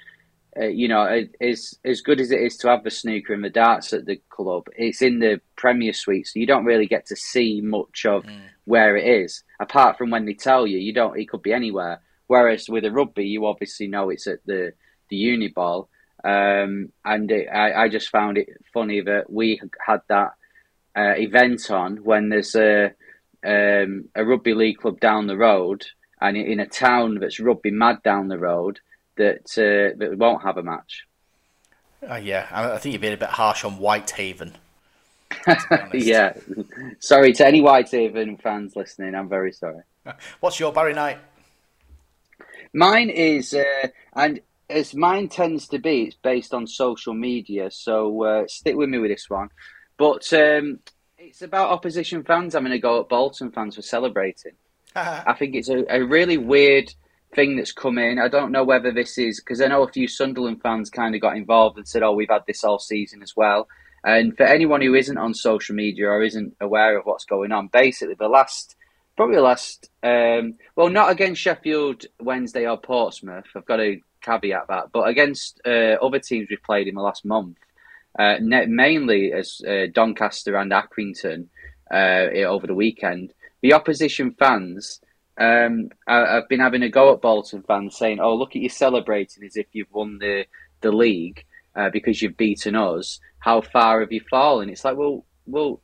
[0.60, 3.44] uh, you know it, as as good as it is to have the snooker and
[3.44, 7.06] the darts at the club, it's in the Premier Suite, so you don't really get
[7.06, 8.40] to see much of Mm.
[8.64, 9.42] where it is.
[9.60, 11.18] Apart from when they tell you, you don't.
[11.18, 12.00] It could be anywhere.
[12.26, 14.72] Whereas with a rugby, you obviously know it's at the
[15.10, 15.88] the Uniball,
[16.24, 20.32] um, and it, I I just found it funny that we had that
[20.96, 22.92] uh, event on when there's a
[23.44, 25.84] um, a rugby league club down the road,
[26.20, 28.80] and in a town that's rugby mad down the road
[29.16, 31.04] that uh, that won't have a match.
[32.08, 34.52] Uh, yeah, I, I think you're being a bit harsh on Whitehaven.
[35.30, 36.06] to be honest.
[36.06, 36.32] yeah,
[37.00, 39.14] sorry to any Whitehaven fans listening.
[39.14, 39.82] I'm very sorry.
[40.40, 41.18] What's your Barry Knight?
[42.72, 47.70] Mine is, uh, and as mine tends to be, it's based on social media.
[47.70, 49.48] So uh, stick with me with this one.
[49.96, 50.80] But um,
[51.18, 54.52] it's about opposition fans I'm going to go at Bolton fans for celebrating.
[54.96, 56.92] I think it's a, a really weird
[57.34, 58.18] thing that's come in.
[58.18, 61.20] I don't know whether this is because I know a few Sunderland fans kind of
[61.20, 63.68] got involved and said, "Oh, we've had this all season as well."
[64.04, 67.68] And for anyone who isn't on social media or isn't aware of what's going on,
[67.68, 68.76] basically the last,
[69.16, 73.46] probably the last, um, well, not against Sheffield Wednesday or Portsmouth.
[73.56, 77.24] I've got to caveat that, but against uh, other teams we've played in the last
[77.24, 77.56] month,
[78.18, 81.46] uh, mainly as uh, Doncaster and Accrington
[81.90, 83.32] uh, over the weekend,
[83.62, 85.00] the opposition fans
[85.38, 88.68] um, I, I've been having a go at Bolton fans saying, "Oh, look at you
[88.68, 90.46] celebrating as if you've won the
[90.80, 93.20] the league uh, because you've beaten us.
[93.38, 95.80] How far have you fallen?" It's like, well, well,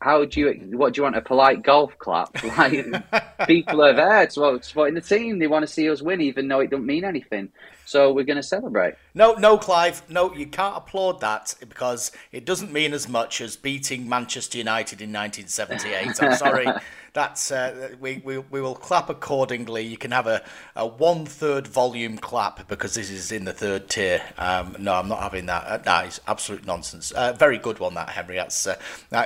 [0.00, 0.76] how do you?
[0.76, 1.16] What do you want?
[1.16, 2.36] A polite golf clap?
[2.44, 5.38] Like people are there to supporting the team.
[5.38, 7.50] They want to see us win, even though it don't mean anything.
[7.84, 8.94] So we're going to celebrate.
[9.14, 10.08] No, no, Clive.
[10.08, 15.00] No, you can't applaud that because it doesn't mean as much as beating Manchester United
[15.00, 16.22] in 1978.
[16.22, 16.66] I'm sorry.
[17.12, 19.82] That's uh, we, we we will clap accordingly.
[19.82, 20.44] You can have a,
[20.76, 24.22] a one third volume clap because this is in the third tier.
[24.38, 25.64] Um, no, I'm not having that.
[25.64, 27.10] Uh, that is absolute nonsense.
[27.10, 28.36] Uh, very good one, that Henry.
[28.36, 28.76] That's uh,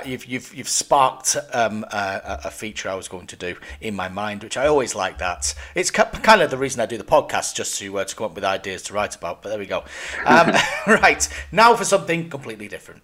[0.03, 4.04] you've you've you've sparked um, a, a feature I was going to do in my
[4.09, 5.17] mind, which I always like.
[5.17, 8.25] That it's kind of the reason I do the podcast, just to uh, to come
[8.25, 9.41] up with ideas to write about.
[9.41, 9.83] But there we go.
[10.25, 10.51] Um,
[10.87, 13.01] right now for something completely different.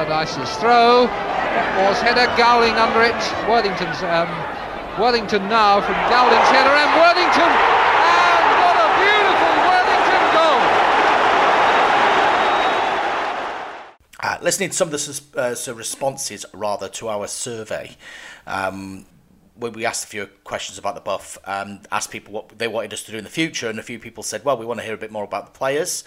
[0.00, 1.02] Allardyce's throw.
[1.04, 3.20] was header, Gowling under it.
[3.48, 4.28] Worthington's um,
[4.98, 7.52] Worthington now from Gowling's header and Worthington.
[7.52, 10.60] And what a beautiful Worthington goal!
[14.22, 17.96] Uh, listening to some of the uh, responses rather to our survey,
[18.46, 19.06] um,
[19.54, 22.92] where we asked a few questions about the buff, um, asked people what they wanted
[22.92, 24.84] us to do in the future, and a few people said, "Well, we want to
[24.84, 26.04] hear a bit more about the players."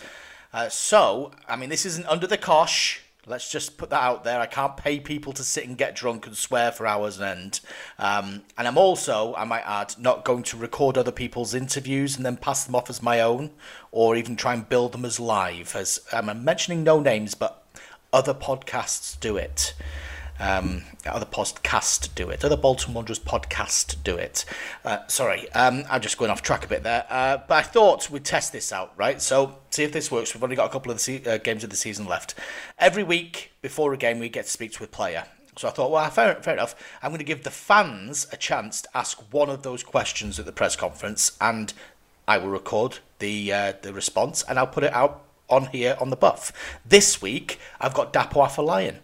[0.54, 3.02] Uh, so, I mean, this isn't under the cosh.
[3.26, 4.40] Let's just put that out there.
[4.40, 7.62] I can't pay people to sit and get drunk and swear for hours and end.
[7.98, 12.26] Um, and I'm also, I might add, not going to record other people's interviews and
[12.26, 13.52] then pass them off as my own,
[13.92, 15.76] or even try and build them as live.
[15.76, 17.63] As I'm mentioning no names, but
[18.14, 19.74] other podcasts do it.
[20.40, 22.44] Um, other podcasts do it.
[22.44, 24.46] Other Bolton Wanderers podcast do it.
[24.84, 27.06] Uh, sorry, um, I'm just going off track a bit there.
[27.10, 29.22] Uh, but I thought we'd test this out, right?
[29.22, 30.34] So see if this works.
[30.34, 32.36] We've only got a couple of se- uh, games of the season left.
[32.80, 35.26] Every week before a game, we get to speak to a player.
[35.56, 36.76] So I thought, well, fair, fair enough.
[37.02, 40.46] I'm going to give the fans a chance to ask one of those questions at
[40.46, 41.74] the press conference, and
[42.28, 45.24] I will record the uh, the response, and I'll put it out
[45.54, 46.52] on here on the buff.
[46.86, 48.98] This week, I've got Dapo Afolayan.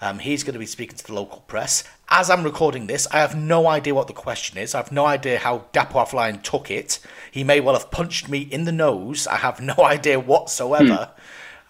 [0.00, 1.84] Um, he's going to be speaking to the local press.
[2.08, 4.74] As I'm recording this, I have no idea what the question is.
[4.74, 6.98] I have no idea how Dapo Afolayan took it.
[7.30, 9.28] He may well have punched me in the nose.
[9.28, 11.10] I have no idea whatsoever.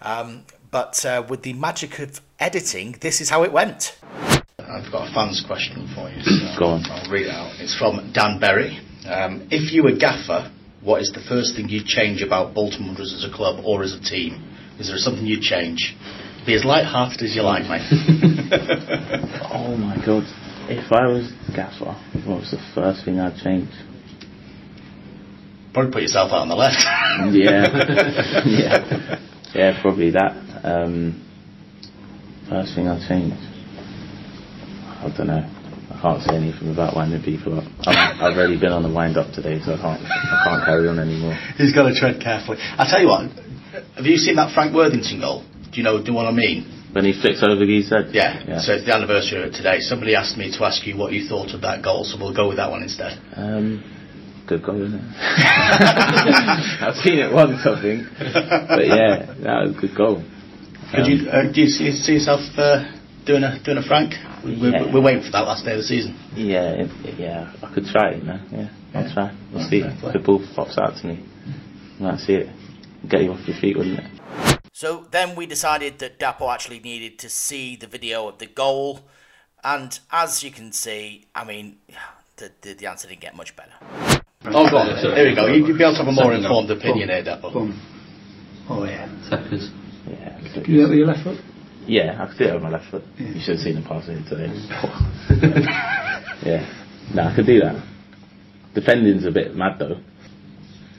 [0.01, 3.97] Um, but uh, with the magic of editing, this is how it went.
[4.57, 6.21] I've got a fan's question for you.
[6.23, 6.85] So Go on.
[6.89, 7.53] I'll read it out.
[7.59, 8.79] It's from Dan Berry.
[9.05, 10.51] Um, if you were gaffer,
[10.83, 13.93] what is the first thing you'd change about Bolton Wanderers as a club or as
[13.93, 14.43] a team?
[14.79, 15.95] Is there something you'd change?
[16.45, 17.87] Be as light-hearted as you like, mate.
[19.53, 20.23] Oh my god.
[20.69, 23.69] If I was gaffer, what was the first thing I'd change?
[25.73, 26.77] Probably put yourself out on the left.
[27.31, 28.45] Yeah.
[28.45, 29.19] yeah.
[29.53, 30.35] Yeah, probably that.
[30.63, 31.23] Um,
[32.49, 33.33] first thing I'd change.
[34.99, 35.52] I don't know.
[36.03, 37.63] I can't say anything about winding people up.
[37.87, 40.03] I've, I've already been on the wind up today, so I can't.
[40.03, 41.31] I can't carry on anymore.
[41.55, 42.59] He's got to tread carefully.
[42.59, 43.31] I tell you what.
[43.95, 45.47] Have you seen that Frank Worthington goal?
[45.71, 46.03] Do you know?
[46.03, 46.67] Do you know what I mean?
[46.91, 48.11] When he flicks over Gee's head.
[48.11, 48.43] Yeah.
[48.43, 48.59] Yeah.
[48.59, 49.79] So it's the anniversary of it today.
[49.79, 52.51] Somebody asked me to ask you what you thought of that goal, so we'll go
[52.51, 53.15] with that one instead.
[53.39, 53.79] Um,
[54.43, 55.07] good goal, isn't it?
[56.83, 58.11] I've seen it once, I think.
[58.19, 60.19] But yeah, that was a good goal.
[60.91, 62.91] Could you, uh, do you see, see yourself uh,
[63.25, 64.13] doing a doing a Frank?
[64.43, 64.93] We're, Yeah.
[64.93, 66.15] we're waiting for that last day of the season.
[66.35, 68.41] Yeah, yeah, I could try it, man.
[68.51, 69.13] Yeah, I'll Yeah.
[69.13, 69.31] try.
[69.51, 69.79] We'll see.
[69.79, 71.19] If the ball pops out to me,
[71.99, 72.49] I might see it.
[73.07, 74.05] Get you off your feet, wouldn't it?
[74.73, 79.01] So then we decided that Dapo actually needed to see the video of the goal,
[79.63, 81.77] and as you can see, I mean,
[82.37, 83.71] the, the, the answer didn't get much better.
[84.45, 84.87] Oh, go on.
[85.01, 85.45] There we go.
[85.47, 87.51] You, you'd be able to have a more informed opinion here, Dapple.
[87.51, 87.79] Boom.
[88.69, 89.07] Oh yeah.
[89.29, 89.69] Seconds.
[90.09, 90.37] Yeah.
[90.53, 91.37] Can you do that with your left foot?
[91.85, 93.03] Yeah, I could do it with my left foot.
[93.17, 94.47] You should have seen the pass in today.
[96.43, 96.65] yeah.
[97.13, 97.83] No, I could do that.
[98.73, 99.99] Defending's a bit mad though.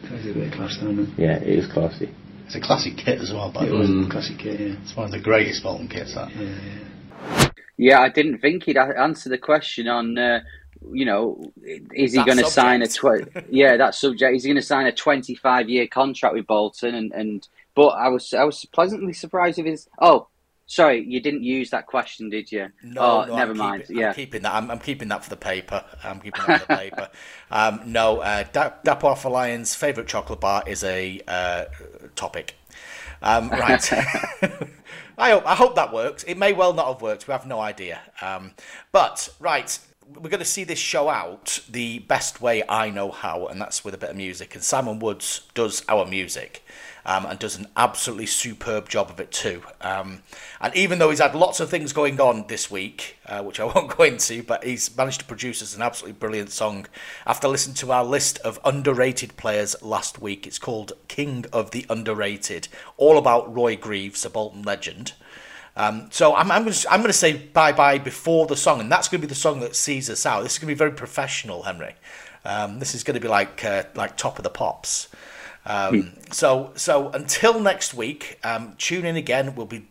[0.08, 1.08] Crazy bit of class, don't it?
[1.18, 2.14] Yeah, it is classy.
[2.46, 4.10] It's a classic kit as well, by It the was way.
[4.10, 4.76] classic kit, yeah.
[4.82, 6.30] It's one of the greatest Bolton kits, that.
[6.36, 6.58] Yeah,
[7.38, 7.48] yeah.
[7.76, 10.40] Yeah, I didn't think he'd a- answer the question on, uh,
[10.92, 13.34] you know, is he going to sign a subject.
[13.34, 14.36] tw- yeah that subject?
[14.36, 16.94] Is he going to sign a twenty-five year contract with Bolton?
[16.94, 19.88] And, and but I was I was pleasantly surprised with his.
[20.00, 20.28] Oh,
[20.66, 22.68] sorry, you didn't use that question, did you?
[22.82, 23.82] No, oh, no, never I'm mind.
[23.82, 24.54] Keeping, yeah, I'm keeping that.
[24.54, 25.84] I'm, I'm keeping that for the paper.
[26.02, 27.10] I'm keeping that for the paper.
[27.50, 31.66] Um, no, uh, Da- Dapo Afolayan's favourite chocolate bar is a uh,
[32.16, 32.56] topic.
[33.22, 33.92] Um, right.
[35.18, 36.24] I hope I hope that works.
[36.24, 37.28] It may well not have worked.
[37.28, 38.00] We have no idea.
[38.20, 38.52] Um,
[38.90, 43.46] but right, we're going to see this show out the best way I know how,
[43.46, 44.54] and that's with a bit of music.
[44.54, 46.64] And Simon Woods does our music.
[47.06, 49.62] Um, and does an absolutely superb job of it too.
[49.82, 50.22] Um,
[50.58, 53.64] and even though he's had lots of things going on this week, uh, which I
[53.74, 56.86] won't go into, but he's managed to produce us an absolutely brilliant song.
[57.26, 61.84] After listening to our list of underrated players last week, it's called King of the
[61.90, 65.12] Underrated, all about Roy Greaves, a Bolton legend.
[65.76, 68.80] Um, so I'm, I'm going to I'm going to say bye bye before the song,
[68.80, 70.42] and that's going to be the song that sees us out.
[70.42, 71.94] This is going to be very professional, Henry.
[72.44, 75.08] Um, this is going to be like uh, like top of the pops.
[75.66, 79.54] Um, so so until next week, um, tune in again.
[79.54, 79.86] We'll be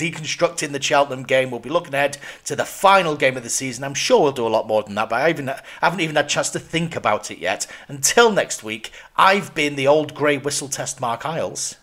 [0.00, 1.50] deconstructing the Cheltenham game.
[1.50, 3.84] We'll be looking ahead to the final game of the season.
[3.84, 6.16] I'm sure we'll do a lot more than that, but I, even, I haven't even
[6.16, 7.66] had a chance to think about it yet.
[7.86, 11.76] Until next week, I've been the old grey whistle test Marc Iles.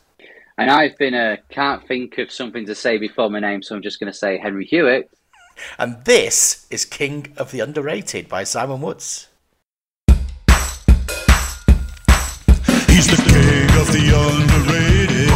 [0.57, 3.83] and I've been uh, can't think of something to say before my name, so I'm
[3.83, 5.11] just going to say Henry Hewitt.
[5.77, 9.27] And this is King of the Underrated by Simon Woods.
[12.97, 15.29] He's the king of the underrated.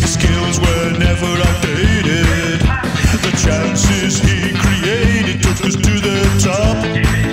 [0.00, 2.60] His skills were never outdated.
[3.20, 7.31] The chances he created took us to the top.